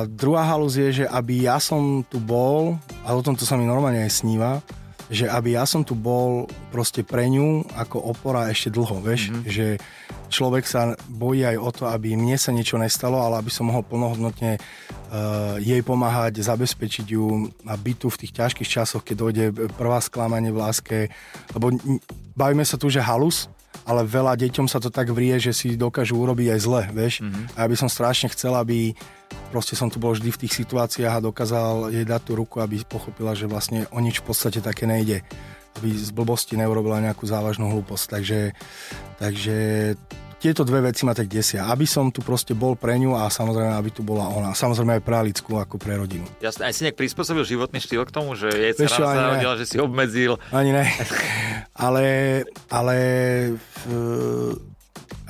druhá 0.05 0.45
halus 0.45 0.77
je, 0.77 1.01
že 1.01 1.05
aby 1.09 1.49
ja 1.49 1.57
som 1.57 2.05
tu 2.05 2.21
bol, 2.21 2.77
a 3.01 3.17
o 3.17 3.23
tomto 3.25 3.47
sa 3.47 3.57
mi 3.57 3.65
normálne 3.65 4.05
aj 4.05 4.21
sníva, 4.21 4.61
že 5.11 5.27
aby 5.27 5.59
ja 5.59 5.67
som 5.67 5.83
tu 5.83 5.95
bol 5.95 6.47
proste 6.71 7.03
pre 7.03 7.27
ňu 7.27 7.67
ako 7.75 7.99
opora 7.99 8.47
ešte 8.47 8.71
dlho, 8.71 9.03
vieš, 9.03 9.29
mm-hmm. 9.29 9.43
že 9.47 9.67
človek 10.33 10.65
sa 10.65 10.97
bojí 11.11 11.45
aj 11.45 11.57
o 11.61 11.69
to, 11.69 11.83
aby 11.85 12.17
mne 12.17 12.33
sa 12.39 12.49
niečo 12.49 12.81
nestalo, 12.81 13.21
ale 13.21 13.37
aby 13.37 13.51
som 13.53 13.69
mohol 13.69 13.85
plnohodnotne 13.85 14.57
uh, 14.57 15.61
jej 15.61 15.81
pomáhať, 15.85 16.41
zabezpečiť 16.41 17.05
ju 17.13 17.53
a 17.69 17.77
byť 17.77 17.95
tu 18.01 18.07
v 18.09 18.19
tých 18.25 18.33
ťažkých 18.33 18.69
časoch, 18.69 19.05
keď 19.05 19.15
dojde 19.15 19.45
prvá 19.77 20.01
sklamanie 20.01 20.49
v 20.49 20.61
láske, 20.61 20.97
lebo 21.53 21.77
bavíme 22.33 22.65
sa 22.65 22.81
tu, 22.81 22.89
že 22.89 23.03
halus, 23.03 23.45
ale 23.83 24.07
veľa 24.07 24.37
deťom 24.39 24.69
sa 24.69 24.79
to 24.79 24.93
tak 24.93 25.11
vrie, 25.11 25.35
že 25.41 25.51
si 25.51 25.75
dokážu 25.75 26.15
urobiť 26.15 26.47
aj 26.55 26.59
zle, 26.61 26.81
vieš. 26.93 27.25
Mm-hmm. 27.25 27.57
A 27.57 27.57
ja 27.65 27.67
by 27.67 27.77
som 27.77 27.89
strašne 27.91 28.31
chcel, 28.31 28.53
aby 28.55 28.93
proste 29.49 29.73
som 29.73 29.89
tu 29.89 29.97
bol 29.97 30.13
vždy 30.13 30.29
v 30.29 30.41
tých 30.45 30.53
situáciách 30.63 31.19
a 31.19 31.25
dokázal 31.25 31.91
jej 31.91 32.05
dať 32.05 32.21
tú 32.23 32.33
ruku, 32.37 32.61
aby 32.61 32.79
pochopila, 32.85 33.33
že 33.33 33.49
vlastne 33.49 33.89
o 33.91 33.99
nič 33.99 34.21
v 34.21 34.31
podstate 34.31 34.63
také 34.63 34.85
nejde. 34.85 35.25
Aby 35.81 35.89
z 35.89 36.13
blbosti 36.13 36.53
neurobila 36.53 37.01
nejakú 37.01 37.25
závažnú 37.25 37.73
hlúposť. 37.73 38.05
Takže, 38.13 38.39
takže 39.17 39.57
tieto 40.43 40.67
dve 40.67 40.91
veci 40.91 41.07
ma 41.07 41.15
tak 41.15 41.31
desia. 41.31 41.71
Aby 41.71 41.87
som 41.87 42.11
tu 42.11 42.19
proste 42.19 42.51
bol 42.51 42.75
pre 42.75 42.99
ňu 42.99 43.15
a 43.15 43.31
samozrejme, 43.31 43.71
aby 43.79 43.89
tu 43.95 44.03
bola 44.03 44.27
ona. 44.27 44.51
Samozrejme 44.51 44.99
aj 44.99 45.03
pre 45.07 45.15
Alicku 45.15 45.55
ako 45.55 45.79
pre 45.79 45.95
rodinu. 45.95 46.27
Jasne, 46.43 46.67
aj 46.67 46.73
si 46.75 46.83
nejak 46.83 46.99
prispôsobil 46.99 47.47
životný 47.47 47.79
štýl 47.79 48.03
k 48.03 48.11
tomu, 48.11 48.35
že 48.35 48.51
je 48.51 48.75
sa 48.91 49.15
narodila, 49.15 49.55
že 49.55 49.63
si 49.63 49.79
obmedzil. 49.79 50.35
Ani 50.51 50.75
ne. 50.75 50.83
ale, 51.87 52.03
ale 52.67 52.95
v, 53.55 53.83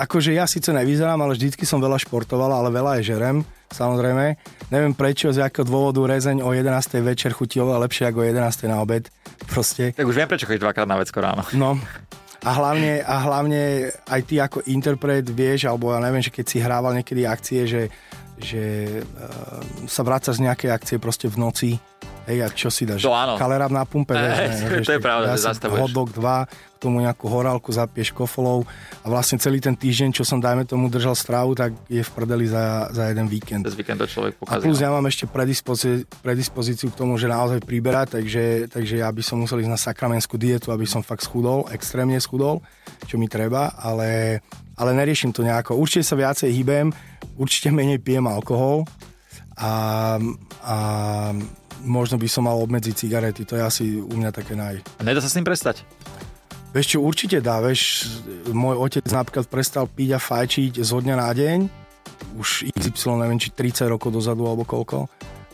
akože 0.02 0.34
ja 0.34 0.50
síce 0.50 0.74
nevyzerám, 0.74 1.22
ale 1.22 1.38
vždycky 1.38 1.62
som 1.70 1.78
veľa 1.78 2.02
športoval, 2.02 2.50
ale 2.50 2.74
veľa 2.74 2.98
aj 2.98 3.04
žerem, 3.06 3.38
samozrejme. 3.70 4.38
Neviem 4.74 4.94
prečo, 4.98 5.30
z 5.30 5.46
akého 5.46 5.66
dôvodu 5.66 6.02
rezeň 6.10 6.42
o 6.42 6.50
11. 6.50 6.98
večer 7.06 7.38
chutí 7.38 7.62
oveľa 7.62 7.86
lepšie 7.86 8.10
ako 8.10 8.18
o 8.22 8.26
11. 8.26 8.66
na 8.66 8.82
obed. 8.82 9.06
Proste. 9.44 9.94
Tak 9.94 10.08
už 10.08 10.16
viem, 10.18 10.30
prečo 10.30 10.48
chodíš 10.50 10.64
dvakrát 10.64 10.88
na 10.90 10.98
vecko 10.98 11.20
ráno. 11.22 11.44
No, 11.54 11.78
a 12.44 12.52
hlavne, 12.52 13.00
a 13.00 13.16
hlavne 13.24 13.88
aj 14.04 14.22
ty 14.28 14.36
ako 14.44 14.68
interpret 14.68 15.24
vieš, 15.24 15.72
alebo 15.72 15.96
ja 15.96 16.04
neviem, 16.04 16.20
že 16.20 16.36
keď 16.36 16.46
si 16.46 16.58
hrával 16.60 16.92
niekedy 17.00 17.24
akcie, 17.24 17.64
že, 17.64 17.88
že 18.36 18.64
uh, 19.00 19.64
sa 19.88 20.04
vráca 20.04 20.36
z 20.36 20.44
nejakej 20.44 20.70
akcie 20.76 20.98
proste 21.00 21.32
v 21.32 21.40
noci, 21.40 21.72
hej, 22.28 22.40
a 22.44 22.48
čo 22.52 22.70
si 22.72 22.88
dáš? 22.88 23.04
To 23.04 23.12
áno. 23.12 23.36
Na 23.72 23.84
pumpe, 23.84 24.16
vieš, 24.16 24.38
ne, 24.72 24.86
to 24.86 24.94
je 24.96 25.02
pravda, 25.02 25.36
že 25.36 25.50
zastavuješ. 25.50 25.82
Hotdog 25.90 26.08
2, 26.16 26.84
tomu 26.84 27.00
nejakú 27.00 27.32
horálku, 27.32 27.72
zapieš 27.72 28.12
kofolov 28.12 28.68
a 29.00 29.08
vlastne 29.08 29.40
celý 29.40 29.64
ten 29.64 29.72
týždeň, 29.72 30.12
čo 30.12 30.28
som 30.28 30.44
dajme 30.44 30.68
tomu 30.68 30.92
držal 30.92 31.16
stravu, 31.16 31.56
tak 31.56 31.72
je 31.88 32.04
v 32.04 32.12
prdeli 32.12 32.44
za, 32.44 32.92
za 32.92 33.08
jeden 33.08 33.32
víkend. 33.32 33.64
Cez 33.64 33.80
víkend 33.80 34.04
to 34.04 34.08
človek 34.12 34.36
pokazí. 34.36 34.60
A 34.60 34.66
plus 34.68 34.80
no. 34.80 34.84
ja 34.84 34.90
mám 34.92 35.08
ešte 35.08 35.24
predispozíciu, 35.24 36.04
predispozíciu 36.20 36.92
k 36.92 37.00
tomu, 37.00 37.16
že 37.16 37.32
naozaj 37.32 37.64
priberať, 37.64 38.20
takže, 38.20 38.68
takže 38.68 39.00
ja 39.00 39.08
by 39.08 39.24
som 39.24 39.40
musel 39.40 39.64
ísť 39.64 39.72
na 39.72 39.80
sakramenskú 39.80 40.36
dietu, 40.36 40.76
aby 40.76 40.84
som 40.84 41.00
fakt 41.00 41.24
schudol, 41.24 41.64
extrémne 41.72 42.20
schudol, 42.20 42.60
čo 43.08 43.16
mi 43.16 43.32
treba, 43.32 43.72
ale, 43.80 44.44
ale 44.76 44.92
neriešim 44.92 45.32
to 45.32 45.48
nejako. 45.48 45.80
Určite 45.80 46.04
sa 46.04 46.20
viacej 46.20 46.52
hýbem, 46.52 46.92
určite 47.40 47.72
menej 47.72 48.04
pijem 48.04 48.28
alkohol 48.28 48.84
a, 49.56 50.20
a 50.68 50.76
možno 51.84 52.16
by 52.18 52.28
som 52.32 52.48
mal 52.48 52.58
obmedziť 52.64 52.96
cigarety, 52.96 53.44
to 53.44 53.60
je 53.60 53.64
asi 53.64 53.84
u 54.00 54.16
mňa 54.16 54.32
také 54.32 54.56
naj. 54.56 54.82
A 54.98 55.02
nedá 55.04 55.20
sa 55.20 55.30
s 55.30 55.36
tým 55.36 55.46
prestať? 55.46 55.84
Vieš 56.74 56.98
čo, 56.98 57.06
určite 57.06 57.38
dá, 57.38 57.62
vieš, 57.62 58.10
môj 58.50 58.82
otec 58.82 59.06
napríklad 59.06 59.46
prestal 59.46 59.86
piť 59.86 60.18
a 60.18 60.20
fajčiť 60.20 60.82
zo 60.82 60.98
dňa 60.98 61.16
na 61.22 61.30
deň, 61.30 61.60
už 62.42 62.66
XY, 62.74 63.22
neviem, 63.22 63.38
či 63.38 63.54
30 63.54 63.94
rokov 63.94 64.10
dozadu 64.10 64.50
alebo 64.50 64.66
koľko, 64.66 65.06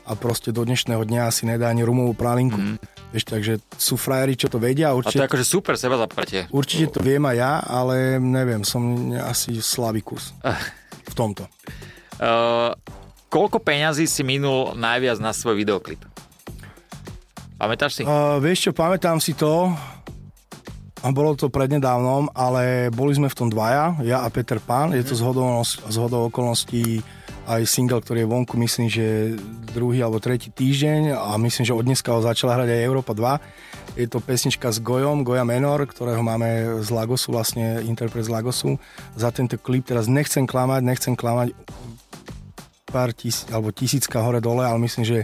a 0.09 0.17
proste 0.17 0.49
do 0.49 0.65
dnešného 0.65 1.05
dňa 1.05 1.21
asi 1.29 1.45
nedá 1.45 1.69
ani 1.69 1.85
rumovú 1.85 2.17
pralinku. 2.17 2.57
Mm. 2.57 2.81
Vieš, 3.13 3.25
takže 3.29 3.53
sú 3.77 3.93
frajeri, 3.93 4.33
čo 4.33 4.49
to 4.49 4.57
vedia. 4.57 4.93
Určite, 4.93 5.21
a 5.21 5.25
to 5.25 5.25
je 5.25 5.29
akože 5.29 5.45
super 5.45 5.77
seba 5.77 6.01
zapretie. 6.01 6.49
Určite 6.49 6.97
to 6.97 6.99
viem 7.05 7.21
aj 7.29 7.35
ja, 7.37 7.53
ale 7.61 8.17
neviem, 8.17 8.65
som 8.65 9.13
asi 9.21 9.61
slabý 9.61 10.01
kus 10.01 10.33
uh. 10.41 10.57
v 11.05 11.13
tomto. 11.13 11.45
Uh, 12.17 12.73
koľko 13.29 13.61
peňazí 13.61 14.09
si 14.09 14.25
minul 14.25 14.73
najviac 14.75 15.21
na 15.21 15.31
svoj 15.31 15.61
videoklip? 15.61 16.01
Pamätáš 17.55 18.01
si? 18.01 18.03
Uh, 18.03 18.41
vieš 18.41 18.67
čo, 18.67 18.71
pamätám 18.73 19.21
si 19.21 19.37
to. 19.37 19.71
A 20.99 21.15
bolo 21.15 21.31
to 21.31 21.47
prednedávnom, 21.47 22.27
ale 22.35 22.91
boli 22.91 23.15
sme 23.15 23.31
v 23.31 23.37
tom 23.37 23.47
dvaja, 23.47 24.03
ja 24.03 24.19
a 24.19 24.27
Peter 24.27 24.59
Pán. 24.59 24.91
Je 24.91 24.99
to 24.99 25.15
z 25.15 25.95
hodou 25.95 26.27
okolností 26.27 26.99
aj 27.49 27.65
single, 27.65 28.03
ktorý 28.03 28.27
je 28.27 28.29
vonku, 28.29 28.53
myslím, 28.61 28.87
že 28.91 29.33
druhý 29.73 30.05
alebo 30.05 30.21
tretí 30.21 30.53
týždeň 30.53 31.17
a 31.17 31.33
myslím, 31.41 31.63
že 31.65 31.73
od 31.73 31.81
dneska 31.81 32.13
ho 32.13 32.21
začala 32.21 32.61
hrať 32.61 32.69
aj 32.69 32.85
Európa 32.85 33.15
2. 33.15 33.97
Je 33.97 34.05
to 34.05 34.21
pesnička 34.21 34.69
s 34.69 34.77
Gojom, 34.83 35.25
Goja 35.25 35.41
Menor, 35.47 35.81
ktorého 35.87 36.21
máme 36.21 36.83
z 36.85 36.89
Lagosu, 36.93 37.33
vlastne 37.33 37.81
interpret 37.87 38.27
z 38.27 38.31
Lagosu. 38.35 38.77
Za 39.17 39.33
tento 39.33 39.57
klip 39.57 39.89
teraz 39.89 40.05
nechcem 40.05 40.45
klamať, 40.45 40.81
nechcem 40.85 41.13
klamať 41.17 41.57
pár 42.89 43.13
tisíc, 43.13 43.45
alebo 43.54 43.69
tisícka 43.69 44.19
hore 44.19 44.41
dole, 44.41 44.65
ale 44.65 44.82
myslím, 44.82 45.06
že 45.06 45.17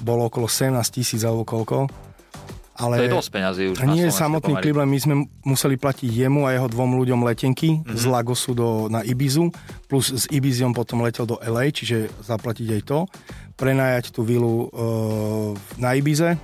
bolo 0.00 0.30
okolo 0.30 0.46
17 0.46 0.78
tisíc 0.88 1.20
alebo 1.26 1.42
koľko 1.42 1.90
ale 2.80 2.94
to 2.96 3.04
je 3.04 3.12
dosť 3.12 3.30
peňazí 3.30 3.62
už 3.68 3.76
Nie 3.92 4.08
je 4.08 4.14
samotný 4.14 4.56
len 4.56 4.88
my 4.88 4.98
sme 4.98 5.14
museli 5.44 5.76
platiť 5.76 6.08
jemu 6.08 6.48
a 6.48 6.56
jeho 6.56 6.68
dvom 6.72 6.96
ľuďom 6.96 7.20
letenky 7.28 7.84
mm-hmm. 7.84 7.96
z 7.96 8.04
Lagosu 8.08 8.56
do, 8.56 8.88
na 8.88 9.04
Ibizu, 9.04 9.52
plus 9.84 10.08
s 10.08 10.24
Ibiziom 10.32 10.72
potom 10.72 11.04
letel 11.04 11.28
do 11.28 11.36
LA, 11.44 11.76
čiže 11.76 12.08
zaplatiť 12.24 12.80
aj 12.80 12.82
to. 12.88 12.98
Prenajať 13.60 14.16
tú 14.16 14.24
vilu 14.24 14.72
uh, 14.72 15.52
na 15.76 15.92
Ibize, 15.92 16.40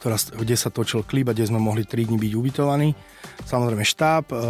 ktorá, 0.00 0.16
kde 0.16 0.56
sa 0.56 0.72
točil 0.72 1.04
klip 1.04 1.28
a 1.28 1.36
kde 1.36 1.52
sme 1.52 1.60
mohli 1.60 1.84
3 1.84 2.08
dní 2.08 2.16
byť 2.16 2.32
ubytovaní. 2.32 2.96
Samozrejme 3.44 3.84
štáb, 3.84 4.32
uh, 4.32 4.40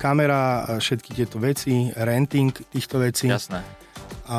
kamera, 0.00 0.64
všetky 0.80 1.12
tieto 1.12 1.36
veci, 1.36 1.92
renting 1.92 2.56
týchto 2.72 2.96
vecí. 3.04 3.28
Jasné 3.28 3.79
a 4.30 4.38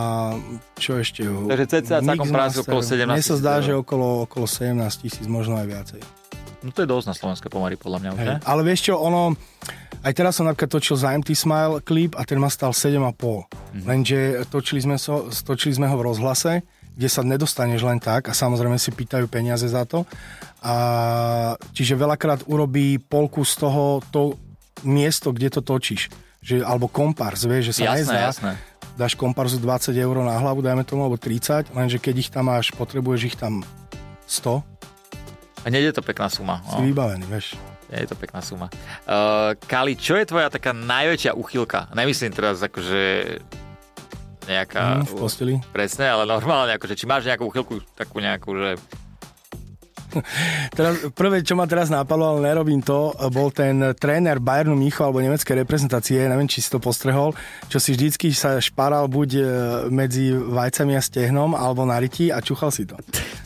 čo 0.80 0.96
ešte? 0.96 1.28
Takže 1.28 1.66
cca 1.68 2.00
celkom 2.00 2.32
práci 2.32 2.64
okolo 2.64 2.80
17 2.80 3.12
Mne 3.12 3.20
sa 3.28 3.36
zdá, 3.36 3.60
že 3.60 3.76
okolo, 3.76 4.24
okolo 4.24 4.48
17 4.48 4.80
tisíc, 5.04 5.28
možno 5.28 5.60
aj 5.60 5.68
viacej. 5.68 6.02
No 6.64 6.72
to 6.72 6.86
je 6.86 6.88
dosť 6.88 7.08
na 7.12 7.16
slovenské 7.18 7.48
pomery, 7.52 7.76
podľa 7.76 8.00
mňa. 8.00 8.10
Hey, 8.16 8.38
ale 8.40 8.62
vieš 8.64 8.88
čo, 8.88 8.96
ono, 8.96 9.36
aj 10.00 10.14
teraz 10.16 10.40
som 10.40 10.48
napríklad 10.48 10.72
točil 10.72 10.96
za 10.96 11.12
Empty 11.12 11.36
Smile 11.36 11.84
klip 11.84 12.16
a 12.16 12.24
ten 12.24 12.40
ma 12.40 12.48
stal 12.48 12.72
7,5. 12.72 13.04
Mm-hmm. 13.04 13.84
Lenže 13.84 14.20
točili 14.48 14.80
sme, 14.80 14.96
so, 14.96 15.28
točili 15.44 15.76
sme 15.76 15.92
ho 15.92 15.96
v 16.00 16.08
rozhlase, 16.08 16.64
kde 16.96 17.08
sa 17.12 17.28
nedostaneš 17.28 17.84
len 17.84 18.00
tak 18.00 18.32
a 18.32 18.34
samozrejme 18.38 18.80
si 18.80 18.96
pýtajú 18.96 19.28
peniaze 19.28 19.68
za 19.68 19.84
to. 19.84 20.08
A, 20.64 21.58
čiže 21.76 22.00
veľakrát 22.00 22.48
urobí 22.48 22.96
polku 22.96 23.44
z 23.44 23.60
toho 23.60 24.00
to 24.08 24.40
miesto, 24.88 25.36
kde 25.36 25.52
to 25.52 25.60
točíš. 25.60 26.08
Že, 26.46 26.64
alebo 26.64 26.88
kompars, 26.88 27.44
vieš, 27.44 27.76
že 27.76 27.84
sa 27.84 27.92
jasné, 27.92 28.00
nezdá. 28.00 28.20
Jasné 28.32 28.71
dáš 29.02 29.18
komparzu 29.18 29.58
20 29.58 29.98
eur 29.98 30.22
na 30.22 30.38
hlavu, 30.38 30.62
dajme 30.62 30.86
tomu, 30.86 31.10
alebo 31.10 31.18
30, 31.18 31.74
lenže 31.74 31.98
keď 31.98 32.16
ich 32.22 32.30
tam 32.30 32.54
máš, 32.54 32.70
potrebuješ 32.78 33.34
ich 33.34 33.38
tam 33.38 33.66
100. 34.30 34.62
A 35.66 35.68
nie 35.74 35.82
je 35.82 35.94
to 35.94 36.06
pekná 36.06 36.30
suma. 36.30 36.62
Si 36.70 36.78
no. 36.78 36.86
vybavený, 36.86 37.26
vieš. 37.26 37.58
Nie 37.90 38.06
je 38.06 38.14
to 38.14 38.18
pekná 38.18 38.46
suma. 38.46 38.70
Uh, 39.10 39.58
Kali, 39.66 39.98
čo 39.98 40.16
je 40.16 40.30
tvoja 40.30 40.54
taká 40.54 40.72
najväčšia 40.72 41.34
uchylka? 41.34 41.90
Nemyslím 41.98 42.32
teraz 42.32 42.62
akože 42.62 43.02
nejaká... 44.46 45.02
Mm, 45.02 45.10
v 45.10 45.14
posteli. 45.18 45.54
Presne, 45.74 46.10
ale 46.14 46.30
normálne, 46.30 46.78
akože 46.78 46.94
či 46.94 47.10
máš 47.10 47.26
nejakú 47.26 47.50
chvíľku 47.50 47.82
takú 47.98 48.22
nejakú, 48.22 48.54
že 48.54 48.70
teraz, 50.78 50.94
prvé, 51.16 51.42
čo 51.42 51.56
ma 51.56 51.66
teraz 51.66 51.88
napadlo, 51.88 52.38
ale 52.38 52.52
nerobím 52.52 52.84
to, 52.84 53.16
bol 53.32 53.50
ten 53.50 53.96
tréner 53.98 54.40
Bayernu 54.44 54.76
Micho 54.76 55.08
alebo 55.08 55.24
nemeckej 55.24 55.64
reprezentácie, 55.64 56.22
neviem, 56.28 56.50
či 56.50 56.64
si 56.64 56.70
to 56.70 56.80
postrehol, 56.80 57.34
čo 57.72 57.78
si 57.80 57.96
vždycky 57.96 58.32
sa 58.36 58.60
šparal 58.60 59.08
buď 59.08 59.30
e, 59.36 59.44
medzi 59.90 60.34
vajcami 60.34 60.94
a 60.98 61.02
stehnom 61.02 61.56
alebo 61.56 61.88
na 61.88 61.98
ryti 62.00 62.30
a 62.30 62.44
čuchal 62.44 62.70
si 62.70 62.88
to. 62.88 63.00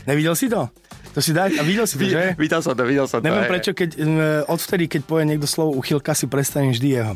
Nevidel 0.10 0.34
si 0.34 0.50
to? 0.52 0.70
To 1.16 1.24
si 1.24 1.32
daj, 1.32 1.56
a 1.56 1.64
videl 1.64 1.88
si 1.88 1.96
to, 1.96 2.12
že? 2.12 2.36
Videl 2.36 2.60
som 2.60 2.76
to, 2.76 2.84
videl 2.84 3.08
som 3.08 3.24
to. 3.24 3.26
Neviem 3.32 3.48
prečo, 3.48 3.72
keď 3.72 3.90
odvtedy, 4.52 4.92
keď 4.92 5.02
povie 5.08 5.24
niekto 5.24 5.48
slovo 5.48 5.80
uchylka, 5.80 6.12
si 6.12 6.28
prestane 6.28 6.76
vždy 6.76 6.88
jeho. 6.92 7.16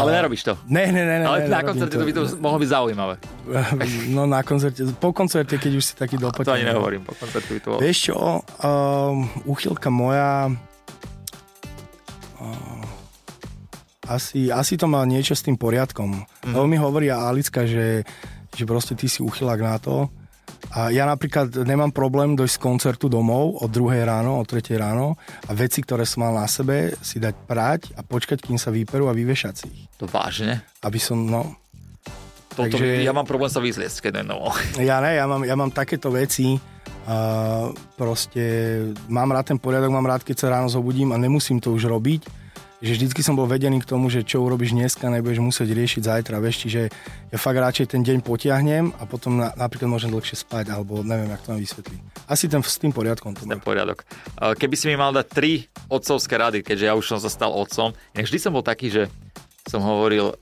Ale 0.00 0.10
nerobíš 0.16 0.42
to. 0.42 0.52
Ne, 0.66 0.88
ne, 0.88 1.02
ne. 1.04 1.16
Ale 1.26 1.44
ne, 1.44 1.52
na 1.52 1.60
koncerte 1.60 1.96
to 1.96 2.04
by 2.04 2.14
to 2.16 2.22
mohlo 2.40 2.58
byť 2.58 2.70
zaujímavé. 2.72 3.14
No 4.16 4.24
na 4.26 4.40
koncerte, 4.42 4.82
po 4.96 5.12
koncerte, 5.12 5.60
keď 5.60 5.72
už 5.76 5.84
si 5.84 5.94
taký 5.94 6.16
dopotený. 6.16 6.48
To 6.48 6.56
ani 6.56 6.66
nehovorím, 6.66 7.02
po 7.04 7.14
koncerte 7.14 7.50
by 7.52 7.60
to 7.60 7.68
bolo. 7.76 7.80
Vieš 7.84 7.98
čo, 8.10 8.16
um, 8.40 9.28
uchylka 9.46 9.88
moja... 9.92 10.48
Uh, 12.40 12.80
asi, 14.10 14.50
asi 14.50 14.74
to 14.74 14.90
má 14.90 15.06
niečo 15.06 15.38
s 15.38 15.46
tým 15.46 15.54
poriadkom. 15.54 16.26
Mm. 16.42 16.52
Lebo 16.56 16.66
mi 16.66 16.74
hovorí 16.80 17.06
Alicka, 17.14 17.62
že, 17.62 18.02
že 18.50 18.64
proste 18.66 18.98
ty 18.98 19.06
si 19.06 19.22
uchylák 19.22 19.60
na 19.62 19.76
to, 19.78 20.10
a 20.70 20.94
ja 20.94 21.02
napríklad 21.02 21.50
nemám 21.66 21.90
problém 21.90 22.38
dojsť 22.38 22.56
z 22.56 22.62
koncertu 22.62 23.06
domov 23.10 23.58
o 23.58 23.66
2 23.66 24.06
ráno, 24.06 24.38
o 24.38 24.44
3 24.46 24.62
ráno 24.78 25.18
a 25.46 25.50
veci, 25.50 25.82
ktoré 25.82 26.06
som 26.06 26.22
mal 26.22 26.38
na 26.38 26.46
sebe, 26.46 26.94
si 27.02 27.18
dať 27.18 27.34
prať 27.46 27.80
a 27.98 28.06
počkať, 28.06 28.38
kým 28.38 28.54
sa 28.54 28.70
vyperú 28.70 29.10
a 29.10 29.14
vyvešať 29.14 29.54
si 29.54 29.66
ich. 29.66 29.82
To 29.98 30.06
vážne? 30.06 30.62
Aby 30.86 31.02
som, 31.02 31.18
no... 31.26 31.58
Toto, 32.50 32.66
Takže, 32.66 33.06
ja 33.06 33.14
mám 33.14 33.26
problém 33.26 33.50
sa 33.50 33.62
vyzliecť, 33.62 34.10
keď 34.10 34.26
domov. 34.26 34.54
Ja 34.78 35.02
ne, 35.02 35.14
ja 35.18 35.26
mám, 35.26 35.42
ja 35.42 35.54
mám 35.58 35.74
takéto 35.74 36.10
veci, 36.14 36.58
a 37.10 37.16
proste 37.98 38.42
mám 39.10 39.34
rád 39.34 39.50
ten 39.50 39.58
poriadok, 39.58 39.90
mám 39.90 40.06
rád, 40.06 40.22
keď 40.22 40.36
sa 40.36 40.52
ráno 40.54 40.70
zobudím 40.70 41.10
a 41.10 41.18
nemusím 41.18 41.58
to 41.58 41.74
už 41.74 41.90
robiť 41.90 42.39
že 42.80 42.96
vždycky 42.96 43.20
som 43.20 43.36
bol 43.36 43.44
vedený 43.44 43.84
k 43.84 43.88
tomu, 43.88 44.08
že 44.08 44.24
čo 44.24 44.40
urobíš 44.40 44.72
dneska, 44.72 45.12
nebudeš 45.12 45.44
musieť 45.44 45.68
riešiť 45.76 46.00
zajtra, 46.00 46.40
vieš, 46.40 46.64
čiže 46.64 46.80
ja 47.28 47.36
fakt 47.36 47.60
radšej 47.60 47.92
ten 47.92 48.00
deň 48.00 48.24
potiahnem 48.24 48.96
a 48.96 49.04
potom 49.04 49.36
na, 49.36 49.52
napríklad 49.52 49.92
môžem 49.92 50.08
dlhšie 50.08 50.40
spať, 50.40 50.72
alebo 50.72 51.04
neviem, 51.04 51.28
jak 51.28 51.44
to 51.44 51.52
mám 51.52 51.60
vysvetliť. 51.60 52.00
Asi 52.24 52.48
ten, 52.48 52.64
s 52.64 52.80
tým 52.80 52.92
poriadkom 52.96 53.36
to 53.36 53.44
Ten 53.44 53.60
poriadok. 53.60 54.08
Keby 54.40 54.74
si 54.80 54.88
mi 54.88 54.96
mal 54.96 55.12
dať 55.12 55.26
tri 55.28 55.68
otcovské 55.92 56.40
rady, 56.40 56.58
keďže 56.64 56.88
ja 56.88 56.96
už 56.96 57.04
som 57.04 57.20
sa 57.20 57.28
stal 57.28 57.52
otcom, 57.52 57.92
ja 58.16 58.20
vždy 58.24 58.38
som 58.40 58.56
bol 58.56 58.64
taký, 58.64 58.88
že 58.88 59.12
som 59.68 59.84
hovoril 59.84 60.32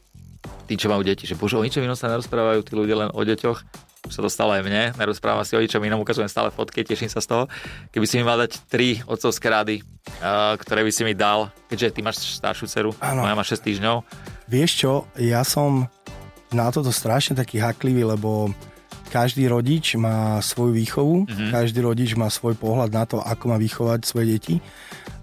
tí, 0.71 0.79
čo 0.79 0.87
majú 0.87 1.03
deti, 1.03 1.27
že 1.27 1.35
bože, 1.35 1.59
o 1.59 1.65
ničom 1.67 1.83
inom 1.83 1.99
sa 1.99 2.07
nerozprávajú 2.07 2.63
tí 2.63 2.73
ľudia 2.79 2.97
len 3.03 3.11
o 3.11 3.21
deťoch, 3.27 3.88
sa 4.07 4.23
to 4.23 4.31
stalo 4.31 4.55
aj 4.55 4.63
mne, 4.63 4.95
nerozprávam 4.95 5.43
si 5.43 5.59
o 5.59 5.61
ničom 5.61 5.83
inom, 5.83 5.99
ukazujem 5.99 6.31
stále 6.31 6.55
fotky, 6.55 6.87
teším 6.87 7.11
sa 7.11 7.19
z 7.19 7.27
toho. 7.27 7.45
Keby 7.91 8.07
si 8.07 8.15
mi 8.23 8.25
mal 8.25 8.39
dať 8.39 8.71
tri 8.71 9.03
otcovské 9.03 9.51
rady, 9.51 9.83
uh, 9.83 10.55
ktoré 10.55 10.87
by 10.87 10.93
si 10.95 11.03
mi 11.03 11.19
dal, 11.19 11.51
keďže 11.67 11.99
ty 11.99 12.01
máš 12.07 12.23
staršiu 12.39 12.67
dceru, 12.71 12.91
ano. 13.03 13.27
moja 13.27 13.35
má 13.35 13.43
6 13.43 13.59
týždňov. 13.59 13.97
Vieš 14.47 14.71
čo, 14.79 14.93
ja 15.19 15.43
som 15.43 15.91
na 16.55 16.71
toto 16.73 16.95
strašne 16.95 17.37
taký 17.37 17.61
haklivý, 17.61 18.07
lebo 18.07 18.55
každý 19.09 19.49
rodič 19.49 19.97
má 19.97 20.39
svoju 20.41 20.73
výchovu, 20.77 21.17
mm-hmm. 21.25 21.51
každý 21.53 21.81
rodič 21.81 22.13
má 22.15 22.29
svoj 22.29 22.57
pohľad 22.57 22.93
na 22.93 23.05
to, 23.09 23.21
ako 23.21 23.45
má 23.51 23.57
vychovať 23.57 24.01
svoje 24.05 24.37
deti. 24.37 24.57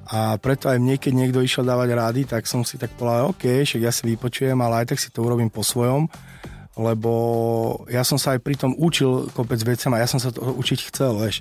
A 0.06 0.38
preto 0.38 0.70
aj 0.70 0.78
mne, 0.78 1.02
keď 1.02 1.14
niekto 1.18 1.42
išiel 1.42 1.66
dávať 1.66 1.90
rády, 1.98 2.22
tak 2.30 2.46
som 2.46 2.62
si 2.62 2.78
tak 2.78 2.94
povedal, 2.94 3.34
OK, 3.34 3.66
však 3.66 3.82
ja 3.82 3.90
si 3.90 4.06
vypočujem, 4.06 4.58
ale 4.62 4.86
aj 4.86 4.94
tak 4.94 5.02
si 5.02 5.10
to 5.10 5.26
urobím 5.26 5.50
po 5.50 5.66
svojom 5.66 6.06
lebo 6.76 7.12
ja 7.88 8.04
som 8.04 8.20
sa 8.20 8.36
aj 8.36 8.44
pri 8.44 8.56
tom 8.60 8.76
učil 8.76 9.32
kopec 9.32 9.64
vecem 9.64 9.92
a 9.96 10.04
ja 10.04 10.08
som 10.12 10.20
sa 10.20 10.28
to 10.36 10.44
učiť 10.44 10.92
chcel, 10.92 11.16
vieš. 11.16 11.40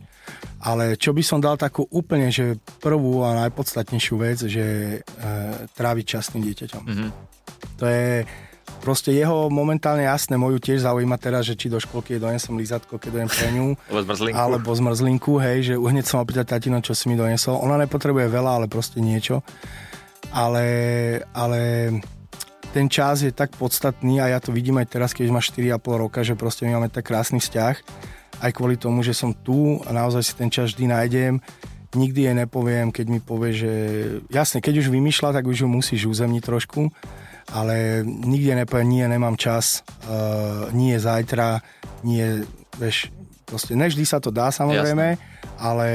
Ale 0.63 0.95
čo 0.95 1.11
by 1.11 1.23
som 1.27 1.43
dal 1.43 1.59
takú 1.59 1.83
úplne, 1.91 2.31
že 2.31 2.55
prvú 2.79 3.27
a 3.27 3.35
najpodstatnejšiu 3.47 4.15
vec, 4.15 4.39
že 4.47 4.65
e, 4.65 5.29
tráviť 5.75 6.07
čas 6.07 6.31
tým 6.31 6.47
dieťaťom. 6.47 6.83
Mm-hmm. 6.87 7.11
To 7.83 7.85
je 7.85 8.23
proste 8.79 9.11
jeho 9.11 9.51
momentálne 9.51 10.07
jasné, 10.07 10.39
moju 10.39 10.63
tiež 10.63 10.87
zaujíma 10.87 11.19
teraz, 11.19 11.51
že 11.51 11.59
či 11.59 11.67
do 11.67 11.83
školky 11.83 12.23
donesem 12.23 12.55
lízatko, 12.55 13.03
keď 13.03 13.11
dojem 13.11 13.31
pre 13.33 13.49
ňu. 13.59 13.67
alebo 14.39 14.71
zmrzlinku, 14.71 15.43
hej, 15.43 15.59
že 15.67 15.75
hneď 15.75 16.05
som 16.07 16.23
opýtať 16.23 16.47
tatino, 16.47 16.79
čo 16.79 16.95
si 16.95 17.11
mi 17.11 17.19
donesol. 17.19 17.59
Ona 17.59 17.75
nepotrebuje 17.83 18.31
veľa, 18.31 18.63
ale 18.63 18.67
proste 18.71 19.03
niečo. 19.03 19.43
Ale, 20.31 20.67
ale 21.35 21.91
ten 22.75 22.91
čas 22.91 23.23
je 23.23 23.31
tak 23.31 23.55
podstatný 23.55 24.19
a 24.19 24.35
ja 24.35 24.43
to 24.43 24.51
vidím 24.51 24.83
aj 24.83 24.91
teraz, 24.91 25.15
keď 25.15 25.31
už 25.31 25.35
má 25.39 25.39
4,5 25.39 25.79
roka, 25.95 26.27
že 26.27 26.35
proste 26.35 26.67
my 26.67 26.75
máme 26.75 26.91
tak 26.91 27.07
krásny 27.07 27.39
vzťah, 27.39 27.77
aj 28.43 28.51
kvôli 28.51 28.75
tomu, 28.75 29.07
že 29.07 29.15
som 29.15 29.31
tu 29.31 29.79
a 29.87 29.95
naozaj 29.95 30.23
si 30.27 30.35
ten 30.35 30.51
čas 30.51 30.75
vždy 30.75 30.91
nájdem. 30.91 31.39
Nikdy 31.95 32.27
jej 32.27 32.35
nepoviem, 32.35 32.91
keď 32.91 33.07
mi 33.07 33.23
povie, 33.23 33.55
že 33.55 33.73
jasne, 34.27 34.59
keď 34.59 34.83
už 34.83 34.91
vymýšľa, 34.91 35.39
tak 35.39 35.47
už 35.47 35.63
ju 35.63 35.69
musíš 35.71 36.11
uzemniť 36.11 36.43
trošku, 36.43 36.91
ale 37.55 38.03
nikdy 38.03 38.51
jej 38.51 38.59
nepoviem, 38.59 38.91
nie, 38.91 39.07
nemám 39.07 39.39
čas, 39.39 39.87
uh, 40.11 40.67
nie 40.75 40.99
zajtra, 40.99 41.63
nie, 42.03 42.43
vieš, 42.83 43.15
proste 43.55 43.79
nevždy 43.79 44.03
sa 44.03 44.19
to 44.19 44.35
dá 44.35 44.51
samozrejme, 44.51 45.15
Jasne. 45.15 45.55
ale 45.63 45.87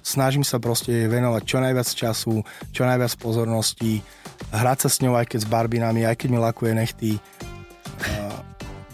snažím 0.00 0.40
sa 0.40 0.56
proste 0.56 1.04
venovať 1.12 1.42
čo 1.44 1.60
najviac 1.60 1.88
času, 1.92 2.40
čo 2.72 2.88
najviac 2.88 3.12
pozornosti, 3.20 4.00
hrať 4.48 4.78
sa 4.80 4.88
s 4.88 5.04
ňou 5.04 5.20
aj 5.20 5.28
keď 5.28 5.44
s 5.44 5.48
barbinami, 5.52 6.08
aj 6.08 6.16
keď 6.16 6.28
mi 6.32 6.40
lakuje 6.40 6.72
nechty. 6.72 7.20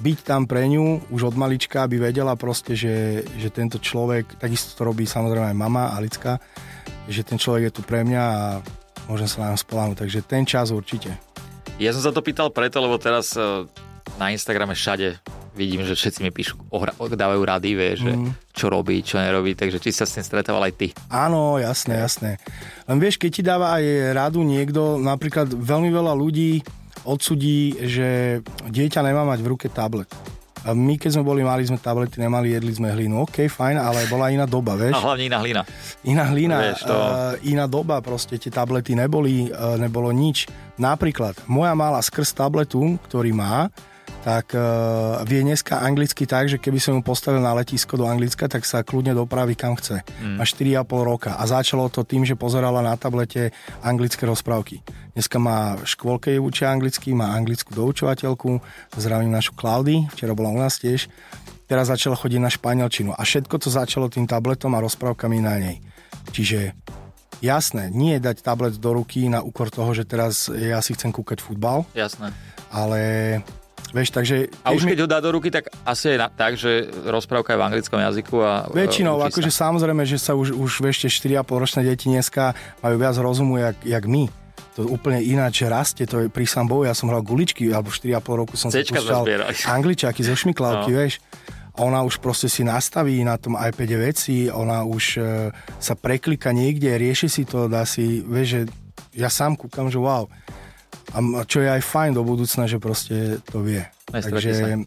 Byť 0.02 0.18
tam 0.26 0.50
pre 0.50 0.66
ňu 0.66 1.14
už 1.14 1.30
od 1.30 1.34
malička, 1.38 1.86
aby 1.86 2.10
vedela 2.10 2.34
proste, 2.34 2.74
že, 2.74 3.22
že 3.38 3.54
tento 3.54 3.78
človek, 3.78 4.42
takisto 4.42 4.74
to 4.74 4.82
robí 4.82 5.06
samozrejme 5.06 5.54
aj 5.54 5.58
mama 5.58 5.94
Alicka, 5.94 6.42
že 7.06 7.22
ten 7.22 7.38
človek 7.38 7.70
je 7.70 7.72
tu 7.78 7.82
pre 7.86 8.02
mňa 8.02 8.22
a 8.22 8.42
môžem 9.06 9.30
sa 9.30 9.46
na 9.46 9.54
ňom 9.54 9.62
spoláhnuť. 9.62 9.98
Takže 10.02 10.26
ten 10.26 10.42
čas 10.42 10.74
určite. 10.74 11.14
Ja 11.78 11.94
som 11.94 12.02
sa 12.02 12.10
to 12.10 12.22
pýtal 12.22 12.50
preto, 12.50 12.82
lebo 12.82 12.98
teraz 12.98 13.34
e, 13.38 13.66
na 14.18 14.34
Instagrame 14.34 14.74
všade 14.74 15.37
vidím, 15.58 15.82
že 15.82 15.98
všetci 15.98 16.22
mi 16.22 16.30
píšu, 16.30 16.54
ohra, 16.70 16.94
dávajú 16.94 17.42
rady, 17.42 17.70
vie, 17.74 17.92
že 17.98 18.12
mm. 18.14 18.54
čo 18.54 18.70
robí, 18.70 19.02
čo 19.02 19.18
nerobí, 19.18 19.58
takže 19.58 19.82
či 19.82 19.90
sa 19.90 20.06
s 20.06 20.14
tým 20.14 20.22
stretával 20.22 20.62
aj 20.70 20.74
ty. 20.78 20.88
Áno, 21.10 21.58
jasné, 21.58 21.98
jasné. 21.98 22.38
Len 22.86 23.02
vieš, 23.02 23.18
keď 23.18 23.30
ti 23.34 23.42
dáva 23.42 23.74
aj 23.74 24.14
radu 24.14 24.46
niekto, 24.46 25.02
napríklad 25.02 25.50
veľmi 25.50 25.90
veľa 25.90 26.14
ľudí 26.14 26.62
odsudí, 27.02 27.74
že 27.82 28.40
dieťa 28.70 29.02
nemá 29.02 29.26
mať 29.26 29.42
v 29.42 29.50
ruke 29.50 29.66
tablet. 29.66 30.06
A 30.66 30.74
my, 30.74 30.98
keď 30.98 31.16
sme 31.16 31.24
boli 31.24 31.46
mali, 31.46 31.62
sme 31.62 31.78
tablety 31.78 32.18
nemali, 32.18 32.50
jedli 32.52 32.74
sme 32.74 32.90
hlinu. 32.90 33.24
OK, 33.24 33.46
fajn, 33.46 33.78
ale 33.78 34.10
bola 34.10 34.28
iná 34.28 34.42
doba, 34.44 34.74
vieš? 34.74 34.98
A 34.98 35.14
hlavne 35.14 35.24
iná 35.30 35.38
hlina. 35.38 35.62
Iná 36.02 36.24
hlina, 36.34 36.56
vieš, 36.60 36.82
to... 36.82 36.92
uh, 36.92 37.38
iná 37.46 37.70
doba, 37.70 38.02
proste 38.02 38.36
tie 38.36 38.50
tablety 38.50 38.98
neboli, 38.98 39.48
uh, 39.54 39.78
nebolo 39.78 40.10
nič. 40.10 40.50
Napríklad, 40.76 41.38
moja 41.46 41.78
mala 41.78 42.02
skrz 42.02 42.34
tabletu, 42.34 42.98
ktorý 43.06 43.30
má, 43.32 43.70
tak 44.28 44.52
uh, 44.52 45.24
vie 45.24 45.40
dneska 45.40 45.80
anglicky 45.80 46.28
tak, 46.28 46.52
že 46.52 46.60
keby 46.60 46.76
som 46.76 47.00
mu 47.00 47.02
postavil 47.02 47.40
na 47.40 47.56
letisko 47.56 47.96
do 47.96 48.04
Anglicka, 48.04 48.44
tak 48.44 48.68
sa 48.68 48.84
kľudne 48.84 49.16
dopraví 49.16 49.56
kam 49.56 49.72
chce. 49.72 50.04
Mm. 50.20 50.36
Má 50.36 50.44
4,5 50.44 50.84
roka 51.00 51.32
a 51.32 51.48
začalo 51.48 51.88
to 51.88 52.04
tým, 52.04 52.28
že 52.28 52.36
pozerala 52.36 52.84
na 52.84 52.92
tablete 53.00 53.56
anglické 53.80 54.28
rozprávky. 54.28 54.84
Dneska 55.16 55.40
má 55.40 55.80
v 55.80 55.88
škôlke 55.88 56.36
učia 56.36 56.68
anglicky, 56.68 57.16
má 57.16 57.32
anglickú 57.32 57.72
doučovateľku, 57.72 58.60
zdravím 59.00 59.32
našu 59.32 59.56
Klaudy, 59.56 60.04
včera 60.12 60.36
bola 60.36 60.52
u 60.52 60.60
nás 60.60 60.76
tiež. 60.76 61.08
Teraz 61.64 61.88
začala 61.88 62.12
chodiť 62.12 62.40
na 62.44 62.52
španielčinu 62.52 63.16
a 63.16 63.24
všetko 63.24 63.56
to 63.56 63.72
začalo 63.72 64.12
tým 64.12 64.28
tabletom 64.28 64.76
a 64.76 64.84
rozprávkami 64.84 65.40
na 65.40 65.56
nej. 65.56 65.80
Čiže 66.36 66.76
jasné, 67.40 67.88
nie 67.88 68.20
je 68.20 68.28
dať 68.28 68.44
tablet 68.44 68.76
do 68.76 68.92
ruky 68.92 69.32
na 69.32 69.40
úkor 69.40 69.72
toho, 69.72 69.88
že 69.96 70.04
teraz 70.04 70.52
ja 70.52 70.84
si 70.84 70.92
chcem 70.92 71.16
kúkať 71.16 71.40
futbal. 71.40 71.88
Jasné. 71.96 72.28
Ale 72.68 73.00
Vieš, 73.88 74.12
takže... 74.12 74.52
A 74.64 74.76
už 74.76 74.84
keď 74.84 74.98
ho 75.04 75.08
dá 75.08 75.18
do 75.24 75.32
ruky, 75.32 75.48
tak 75.48 75.72
asi 75.88 76.12
je 76.12 76.16
na, 76.20 76.28
tak, 76.28 76.60
že 76.60 76.92
rozprávka 77.08 77.56
je 77.56 77.58
v 77.58 77.64
anglickom 77.64 78.00
jazyku 78.00 78.36
a... 78.44 78.68
Väčšinou, 78.68 79.16
akože 79.24 79.48
samozrejme, 79.48 80.04
že 80.04 80.20
sa 80.20 80.36
už, 80.36 80.52
už 80.52 80.84
ešte 80.92 81.08
4,5 81.08 81.62
ročné 81.62 81.80
deti 81.88 82.12
dneska 82.12 82.52
majú 82.84 82.96
viac 83.00 83.16
rozumu, 83.16 83.56
jak, 83.56 83.76
jak 83.84 84.04
my. 84.04 84.28
To 84.76 84.86
úplne 84.86 85.18
ináč 85.24 85.64
rastie, 85.66 86.06
to 86.06 86.22
je 86.22 86.28
pri 86.30 86.46
Bohu, 86.68 86.86
ja 86.86 86.94
som 86.94 87.10
hral 87.10 87.24
guličky, 87.24 87.66
alebo 87.72 87.88
4,5 87.90 88.40
roku 88.44 88.54
som 88.54 88.68
Cečka 88.68 89.00
sa 89.00 89.24
púšťal 89.24 89.24
angličáky 89.80 90.20
zo 90.22 90.36
šmiklavky, 90.36 90.92
no. 90.92 90.96
vieš. 91.02 91.18
Ona 91.78 92.02
už 92.02 92.18
proste 92.18 92.50
si 92.50 92.66
nastaví 92.66 93.22
na 93.22 93.38
tom 93.38 93.54
iPade 93.54 93.96
veci, 93.98 94.50
ona 94.50 94.82
už 94.82 95.04
e, 95.18 95.22
sa 95.78 95.94
preklika 95.94 96.50
niekde, 96.50 96.90
rieši 96.98 97.30
si 97.30 97.42
to, 97.46 97.70
dá 97.70 97.86
si, 97.86 98.18
vieš, 98.26 98.48
že 98.50 98.60
ja 99.14 99.30
sám 99.30 99.54
kúkam, 99.54 99.86
že 99.86 99.98
wow, 100.02 100.26
a 101.08 101.42
čo 101.48 101.64
je 101.64 101.68
aj 101.72 101.82
fajn 101.82 102.12
do 102.12 102.22
budúcna, 102.24 102.68
že 102.68 102.76
proste 102.76 103.40
to 103.48 103.64
vie. 103.64 103.80
Takže, 104.08 104.84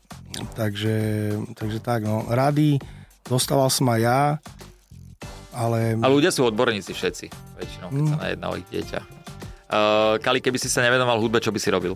takže, 0.54 0.96
takže 1.58 1.80
tak, 1.82 2.06
no. 2.06 2.26
Rady 2.30 2.78
dostával 3.26 3.70
som 3.74 3.90
aj 3.90 4.00
ja, 4.02 4.22
ale... 5.54 5.98
A 5.98 6.08
ľudia 6.08 6.30
sú 6.30 6.46
odborníci 6.46 6.94
všetci, 6.94 7.26
väčšinou, 7.58 7.88
keď 7.90 8.02
mm. 8.02 8.10
sa 8.10 8.18
najedná 8.22 8.46
o 8.50 8.56
ich 8.58 8.68
dieťa. 8.70 9.00
Uh, 9.72 10.16
Kali, 10.20 10.44
keby 10.44 10.58
si 10.60 10.68
sa 10.68 10.84
nevenoval 10.84 11.20
hudbe, 11.20 11.40
čo 11.40 11.50
by 11.50 11.60
si 11.60 11.70
robil? 11.72 11.96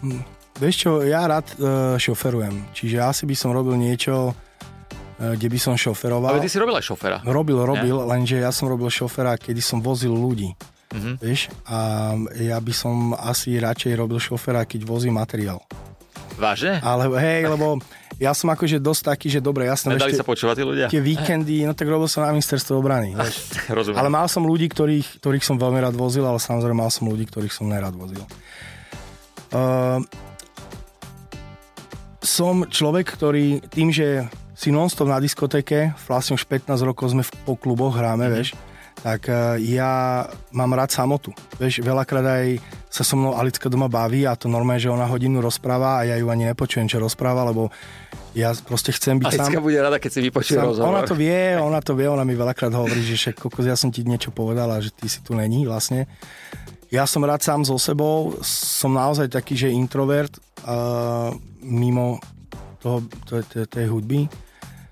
Mm. 0.00 0.24
vieš 0.56 0.88
čo, 0.88 1.04
ja 1.04 1.28
rád 1.28 1.44
uh, 1.60 2.00
šoferujem, 2.00 2.72
čiže 2.72 3.04
asi 3.04 3.28
by 3.28 3.36
som 3.36 3.52
robil 3.52 3.76
niečo, 3.76 4.32
uh, 4.32 5.34
kde 5.36 5.48
by 5.52 5.58
som 5.60 5.74
šoferoval. 5.76 6.36
Ale 6.36 6.44
ty 6.44 6.48
si 6.48 6.56
robil 6.56 6.78
aj 6.80 6.84
šofera. 6.88 7.18
Robil, 7.26 7.60
robil, 7.60 7.96
ne? 8.00 8.08
lenže 8.08 8.40
ja 8.40 8.48
som 8.48 8.70
robil 8.72 8.88
šofera, 8.88 9.36
kedy 9.36 9.60
som 9.60 9.84
vozil 9.84 10.12
ľudí. 10.16 10.56
Uh-huh. 10.90 11.14
Vieš, 11.22 11.54
a 11.70 12.12
ja 12.34 12.58
by 12.58 12.72
som 12.74 13.14
asi 13.14 13.54
radšej 13.62 13.94
robil 13.94 14.18
šofera, 14.18 14.66
keď 14.66 14.82
vozím 14.82 15.14
materiál. 15.22 15.62
Váže? 16.34 16.82
Ale 16.82 17.06
hej, 17.20 17.46
lebo 17.46 17.78
ja 18.20 18.34
som 18.34 18.50
akože 18.52 18.82
dosť 18.82 19.02
taký, 19.14 19.28
že 19.32 19.40
dobre, 19.40 19.64
jasné. 19.70 19.96
Nedali 19.96 20.18
sa 20.18 20.26
počúvať 20.26 20.60
tí 20.60 20.64
ľudia? 20.64 20.86
Tie 20.90 21.00
víkendy, 21.00 21.64
no 21.64 21.72
tak 21.72 21.86
robil 21.86 22.10
som 22.10 22.26
na 22.26 22.34
ministerstvo 22.34 22.76
obrany. 22.76 23.14
Rozumiem. 23.72 23.96
Ale 23.96 24.10
mal 24.10 24.26
som 24.26 24.42
ľudí, 24.42 24.66
ktorých, 24.66 25.22
ktorých 25.22 25.44
som 25.46 25.56
veľmi 25.56 25.78
rád 25.78 25.94
vozil, 25.94 26.26
ale 26.26 26.42
samozrejme 26.42 26.76
mal 26.80 26.90
som 26.90 27.06
ľudí, 27.06 27.28
ktorých 27.28 27.54
som 27.54 27.70
nerad 27.70 27.94
vozil. 27.94 28.20
Uh, 29.54 30.04
som 32.20 32.68
človek, 32.68 33.08
ktorý 33.08 33.64
tým, 33.72 33.88
že 33.88 34.28
si 34.52 34.68
non-stop 34.68 35.08
na 35.08 35.16
diskotéke, 35.16 35.96
vlastne 36.04 36.36
už 36.36 36.44
15 36.44 36.76
rokov 36.84 37.16
sme 37.16 37.24
v, 37.24 37.32
po 37.48 37.56
kluboch 37.56 37.96
hráme, 37.96 38.28
mm-hmm. 38.28 38.36
vieš, 38.36 38.52
tak 39.00 39.32
uh, 39.32 39.56
ja 39.56 40.24
mám 40.52 40.76
rád 40.76 40.92
samotu. 40.92 41.32
Vieš, 41.56 41.80
veľakrát 41.80 42.24
aj 42.24 42.46
sa 42.92 43.02
so 43.06 43.16
mnou 43.16 43.38
Alicka 43.38 43.72
doma 43.72 43.88
baví 43.88 44.28
a 44.28 44.36
to 44.36 44.50
normálne, 44.50 44.82
že 44.82 44.92
ona 44.92 45.08
hodinu 45.08 45.40
rozpráva 45.40 46.02
a 46.02 46.10
ja 46.10 46.16
ju 46.20 46.28
ani 46.28 46.50
nepočujem, 46.52 46.90
čo 46.90 47.00
rozpráva, 47.00 47.48
lebo 47.48 47.72
ja 48.36 48.52
proste 48.66 48.92
chcem 48.92 49.16
byť 49.18 49.26
Alicka 49.26 49.58
sám. 49.58 49.64
bude 49.64 49.78
rada, 49.80 49.96
keď 49.96 50.10
si 50.10 50.20
vypočuje 50.28 50.58
sám, 50.60 50.66
rozhovor. 50.68 50.88
Ona 50.92 51.02
to 51.08 51.14
vie, 51.16 51.56
ona 51.56 51.80
to 51.80 51.92
vie, 51.96 52.06
ona 52.06 52.24
mi 52.28 52.36
veľakrát 52.36 52.70
hovorí, 52.76 53.00
že 53.00 53.16
však 53.16 53.40
kokos, 53.40 53.64
ja 53.64 53.78
som 53.78 53.88
ti 53.88 54.04
niečo 54.04 54.34
povedala, 54.34 54.82
že 54.84 54.92
ty 54.92 55.08
si 55.08 55.24
tu 55.24 55.32
není 55.32 55.64
vlastne. 55.64 56.04
Ja 56.90 57.06
som 57.06 57.22
rád 57.22 57.40
sám 57.40 57.62
so 57.62 57.78
sebou, 57.78 58.34
som 58.42 58.92
naozaj 58.92 59.30
taký, 59.30 59.54
že 59.54 59.70
introvert 59.70 60.34
uh, 60.66 61.30
mimo 61.62 62.18
toho, 62.82 63.06
tej, 63.30 63.64
tej 63.70 63.86
hudby 63.86 64.26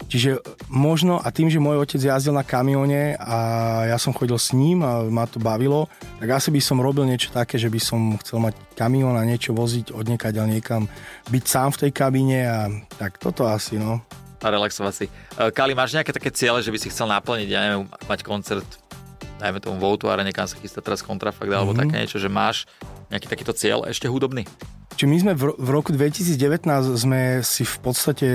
Čiže 0.09 0.41
možno, 0.73 1.21
a 1.21 1.29
tým, 1.29 1.53
že 1.53 1.61
môj 1.61 1.85
otec 1.85 2.01
jazdil 2.01 2.33
na 2.33 2.41
kamione 2.41 3.13
a 3.21 3.39
ja 3.93 4.01
som 4.01 4.17
chodil 4.17 4.41
s 4.41 4.57
ním 4.57 4.81
a 4.81 5.05
ma 5.05 5.29
to 5.29 5.37
bavilo, 5.37 5.85
tak 6.17 6.33
asi 6.33 6.49
by 6.49 6.61
som 6.65 6.81
robil 6.81 7.05
niečo 7.05 7.29
také, 7.29 7.61
že 7.61 7.69
by 7.69 7.77
som 7.77 8.17
chcel 8.25 8.41
mať 8.41 8.57
kamión 8.73 9.21
a 9.21 9.29
niečo 9.29 9.53
voziť 9.53 9.93
od 9.93 10.09
niekaď 10.09 10.49
niekam, 10.49 10.89
byť 11.29 11.45
sám 11.45 11.77
v 11.77 11.81
tej 11.85 11.91
kabíne 11.93 12.41
a 12.49 12.59
tak 12.97 13.21
toto 13.21 13.45
asi, 13.45 13.77
no. 13.77 14.01
A 14.41 14.49
relaxovať 14.49 14.95
si. 14.97 15.07
E, 15.11 15.53
Kali, 15.53 15.77
máš 15.77 15.93
nejaké 15.93 16.15
také 16.15 16.33
ciele, 16.33 16.65
že 16.65 16.73
by 16.73 16.79
si 16.81 16.89
chcel 16.89 17.11
naplniť, 17.13 17.49
ja 17.51 17.61
neviem, 17.69 17.85
mať 18.09 18.25
koncert 18.25 18.65
dajme 19.39 19.63
tomu 19.63 19.79
Voutu 19.79 20.11
a 20.11 20.19
niekam 20.19 20.51
sa 20.51 20.59
chystá 20.59 20.83
teraz 20.83 20.99
kontrafakt 21.01 21.47
alebo 21.47 21.71
mm-hmm. 21.71 21.83
také 21.87 21.95
niečo, 22.03 22.19
že 22.19 22.27
máš 22.27 22.67
nejaký 23.09 23.27
takýto 23.31 23.55
cieľ 23.55 23.87
ešte 23.87 24.11
hudobný? 24.11 24.45
Čiže 24.95 25.07
my 25.07 25.19
sme 25.21 25.33
v, 25.37 25.69
roku 25.71 25.95
2019 25.95 26.65
sme 26.97 27.45
si 27.47 27.63
v 27.63 27.77
podstate 27.79 28.29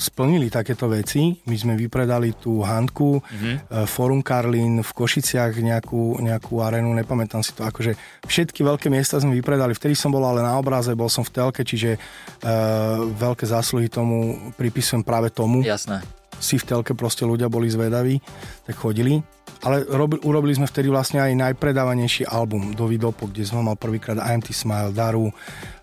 splnili 0.00 0.48
takéto 0.48 0.88
veci. 0.88 1.36
My 1.44 1.56
sme 1.60 1.76
vypredali 1.76 2.32
tú 2.40 2.64
handku, 2.64 3.20
mm-hmm. 3.20 3.84
Forum 3.84 4.24
Karlin, 4.24 4.80
v 4.80 4.90
Košiciach 4.96 5.52
nejakú, 5.60 6.24
nejakú 6.24 6.64
arenu, 6.64 6.96
nepamätám 6.96 7.44
si 7.44 7.52
to. 7.52 7.68
Akože 7.68 8.00
všetky 8.24 8.64
veľké 8.64 8.88
miesta 8.88 9.20
sme 9.20 9.36
vypredali. 9.36 9.76
Vtedy 9.76 9.92
som 9.92 10.08
bol 10.08 10.24
ale 10.24 10.40
na 10.40 10.56
obraze, 10.56 10.96
bol 10.96 11.12
som 11.12 11.20
v 11.20 11.36
telke, 11.36 11.60
čiže 11.68 12.00
uh, 12.00 13.04
veľké 13.04 13.44
zásluhy 13.44 13.92
tomu 13.92 14.40
pripisujem 14.56 15.04
práve 15.04 15.28
tomu. 15.28 15.60
Jasné. 15.60 16.00
Si 16.40 16.56
v 16.56 16.64
telke 16.64 16.96
proste 16.96 17.28
ľudia 17.28 17.52
boli 17.52 17.68
zvedaví, 17.68 18.16
tak 18.64 18.80
chodili. 18.80 19.20
Ale 19.60 19.84
robi, 19.84 20.16
urobili 20.24 20.56
sme 20.56 20.64
vtedy 20.64 20.88
vlastne 20.88 21.20
aj 21.20 21.36
najpredávanejší 21.36 22.24
album 22.24 22.72
do 22.72 22.88
Vidopo, 22.88 23.28
kde 23.28 23.44
som 23.44 23.60
mal 23.60 23.76
prvýkrát 23.76 24.16
IMT 24.16 24.56
Smile, 24.56 24.96
Daru, 24.96 25.28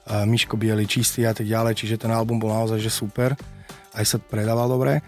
Miško 0.08 0.56
Bieli, 0.56 0.88
Čistý 0.88 1.28
a 1.28 1.36
tak 1.36 1.48
ďalej, 1.48 1.76
čiže 1.76 2.00
ten 2.00 2.12
album 2.12 2.40
bol 2.40 2.52
naozaj 2.52 2.80
že 2.80 2.92
super 2.92 3.36
aj 3.98 4.06
sa 4.06 4.18
predával 4.22 4.70
dobre. 4.70 5.02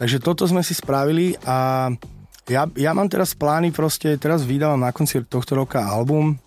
Takže 0.00 0.16
toto 0.24 0.48
sme 0.48 0.64
si 0.64 0.72
spravili 0.72 1.36
a 1.44 1.92
ja, 2.48 2.64
ja 2.72 2.90
mám 2.96 3.06
teraz 3.06 3.36
plány 3.36 3.68
proste, 3.68 4.16
teraz 4.16 4.48
vydávam 4.48 4.80
na 4.80 4.90
konci 4.96 5.20
tohto 5.28 5.60
roka 5.60 5.84
album 5.84 6.40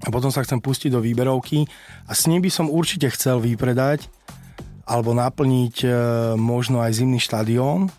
a 0.00 0.08
potom 0.08 0.32
sa 0.32 0.40
chcem 0.40 0.56
pustiť 0.56 0.96
do 0.96 1.04
výberovky 1.04 1.68
a 2.08 2.16
s 2.16 2.24
ním 2.24 2.40
by 2.40 2.50
som 2.50 2.72
určite 2.72 3.12
chcel 3.12 3.38
vypredať 3.44 4.08
alebo 4.88 5.12
naplniť 5.12 5.76
e, 5.84 5.88
možno 6.40 6.80
aj 6.80 6.96
zimný 6.96 7.20
štadión, 7.20 7.92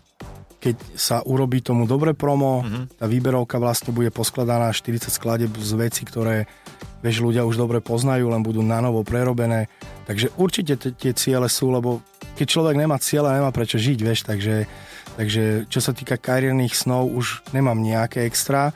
keď 0.58 0.76
sa 0.98 1.22
urobí 1.22 1.62
tomu 1.62 1.86
dobre 1.86 2.18
promo, 2.18 2.66
mm-hmm. 2.66 2.98
tá 2.98 3.06
výberovka 3.06 3.62
vlastne 3.62 3.94
bude 3.94 4.10
poskladaná 4.10 4.74
40 4.74 5.06
skladeb 5.06 5.54
z 5.54 5.72
veci, 5.78 6.02
ktoré 6.02 6.50
vieš, 6.98 7.22
ľudia 7.22 7.46
už 7.46 7.54
dobre 7.54 7.78
poznajú, 7.78 8.26
len 8.26 8.42
budú 8.42 8.58
na 8.58 8.82
novo 8.82 9.06
prerobené. 9.06 9.70
Takže 10.10 10.34
určite 10.34 10.74
t- 10.74 10.94
tie 10.94 11.14
ciele 11.14 11.46
sú, 11.46 11.70
lebo 11.70 12.02
keď 12.34 12.46
človek 12.50 12.74
nemá 12.74 12.98
cieľa, 12.98 13.38
nemá 13.38 13.54
prečo 13.54 13.78
žiť, 13.78 13.98
vieš, 14.02 14.26
takže, 14.26 14.66
takže 15.14 15.70
čo 15.70 15.78
sa 15.78 15.94
týka 15.94 16.18
kariérnych 16.18 16.74
snov, 16.74 17.10
už 17.14 17.46
nemám 17.54 17.78
nejaké 17.78 18.26
extra, 18.26 18.74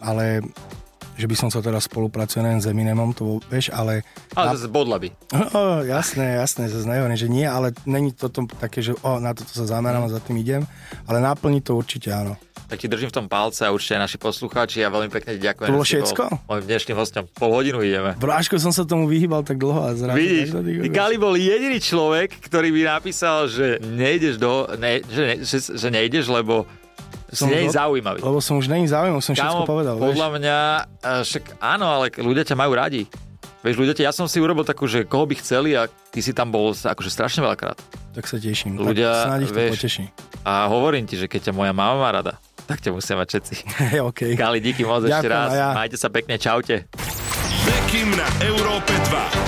ale 0.00 0.40
že 1.18 1.26
by 1.26 1.34
som 1.34 1.50
sa 1.50 1.58
teraz 1.58 1.90
spolupracuje 1.90 2.46
len 2.46 2.62
s 2.62 2.70
Eminemom, 2.70 3.10
to 3.10 3.42
vieš, 3.50 3.74
ale... 3.74 4.06
Ale 4.38 4.54
na... 4.54 4.62
z 4.62 4.70
bodlaby. 4.70 5.10
Oh, 5.34 5.82
jasné, 5.82 6.38
jasné, 6.38 6.70
zase 6.70 6.86
nehovorím, 6.86 7.18
že 7.18 7.26
nie, 7.26 7.42
ale 7.42 7.74
není 7.82 8.14
to 8.14 8.30
také, 8.30 8.78
že 8.78 8.94
oh, 9.02 9.18
na 9.18 9.34
toto 9.34 9.50
sa 9.50 9.66
zamerám 9.66 10.06
a 10.06 10.14
za 10.14 10.22
tým 10.22 10.38
idem, 10.38 10.62
ale 11.10 11.18
naplniť 11.18 11.62
to 11.66 11.74
určite 11.74 12.14
áno. 12.14 12.38
Tak 12.68 12.84
ti 12.84 12.88
držím 12.88 13.08
v 13.08 13.16
tom 13.16 13.26
palce 13.32 13.64
a 13.64 13.72
určite 13.72 13.96
aj 13.96 14.12
naši 14.12 14.18
poslucháči 14.20 14.84
a 14.84 14.92
veľmi 14.92 15.08
pekne 15.08 15.40
ti 15.40 15.40
ďakujem. 15.40 15.68
To 15.72 15.76
bolo 15.80 15.88
všetko? 15.88 16.22
Môjim 16.52 16.64
dnešným 16.68 16.96
hostom. 17.00 17.24
Pol 17.32 17.50
hodinu 17.56 17.80
ideme. 17.80 18.12
Bráško, 18.20 18.60
som 18.60 18.76
sa 18.76 18.84
tomu 18.84 19.08
vyhýbal 19.08 19.40
tak 19.40 19.56
dlho 19.56 19.88
a 19.88 19.96
zrazu... 19.96 20.20
Vidíš, 20.20 20.52
ty 20.84 20.88
Kali 20.92 21.16
bol 21.16 21.32
jediný 21.32 21.80
človek, 21.80 22.36
ktorý 22.44 22.68
by 22.76 23.00
napísal, 23.00 23.48
že 23.48 23.80
nejdeš 23.80 24.36
do... 24.36 24.68
Ne, 24.76 25.00
že, 25.00 25.22
ne, 25.24 25.34
že, 25.40 25.58
že 25.64 25.88
nejdeš, 25.88 26.28
lebo 26.28 26.68
som 27.32 27.48
nie 27.48 27.68
je 27.68 27.76
zaujímavý. 27.76 28.20
Lebo 28.24 28.38
som 28.40 28.56
už 28.56 28.72
není 28.72 28.88
zaujímavý, 28.88 29.20
som 29.20 29.36
všetko 29.36 29.68
povedal. 29.68 29.94
Podľa 30.00 30.28
vieš? 30.28 30.36
mňa, 30.40 30.58
však 31.24 31.44
áno, 31.60 31.86
ale 31.88 32.08
ľudia 32.16 32.44
ťa 32.44 32.56
majú 32.56 32.72
radi. 32.72 33.04
Vieš, 33.58 33.74
ľudia, 33.74 33.94
ja 33.98 34.14
som 34.14 34.30
si 34.30 34.38
urobil 34.38 34.62
takú, 34.62 34.86
že 34.86 35.02
koho 35.02 35.26
by 35.26 35.34
chceli 35.42 35.74
a 35.74 35.90
ty 35.90 36.22
si 36.22 36.30
tam 36.30 36.54
bol 36.54 36.70
akože 36.72 37.10
strašne 37.10 37.42
veľakrát. 37.42 37.74
Tak 38.14 38.24
sa 38.30 38.38
teším. 38.38 38.78
Ľudia, 38.78 39.10
tak 39.42 39.50
vieš, 39.50 39.82
poteší. 39.82 40.04
A 40.46 40.70
hovorím 40.70 41.10
ti, 41.10 41.18
že 41.18 41.26
keď 41.26 41.50
ťa 41.50 41.52
moja 41.58 41.74
mama 41.74 41.98
má 41.98 42.10
rada, 42.14 42.38
tak 42.70 42.78
ťa 42.78 42.94
musia 42.94 43.18
mať 43.18 43.28
všetci. 43.34 43.54
okay. 44.08 44.32
Kali, 44.38 44.62
díky 44.62 44.86
moc 44.86 45.02
ešte 45.02 45.26
raz. 45.26 45.50
Ja. 45.50 45.74
Majte 45.74 45.98
sa 45.98 46.06
pekne, 46.06 46.38
čaute. 46.38 46.86
Bekim 47.66 48.14
na 48.14 48.28
Európe 48.46 48.94
2. 49.10 49.47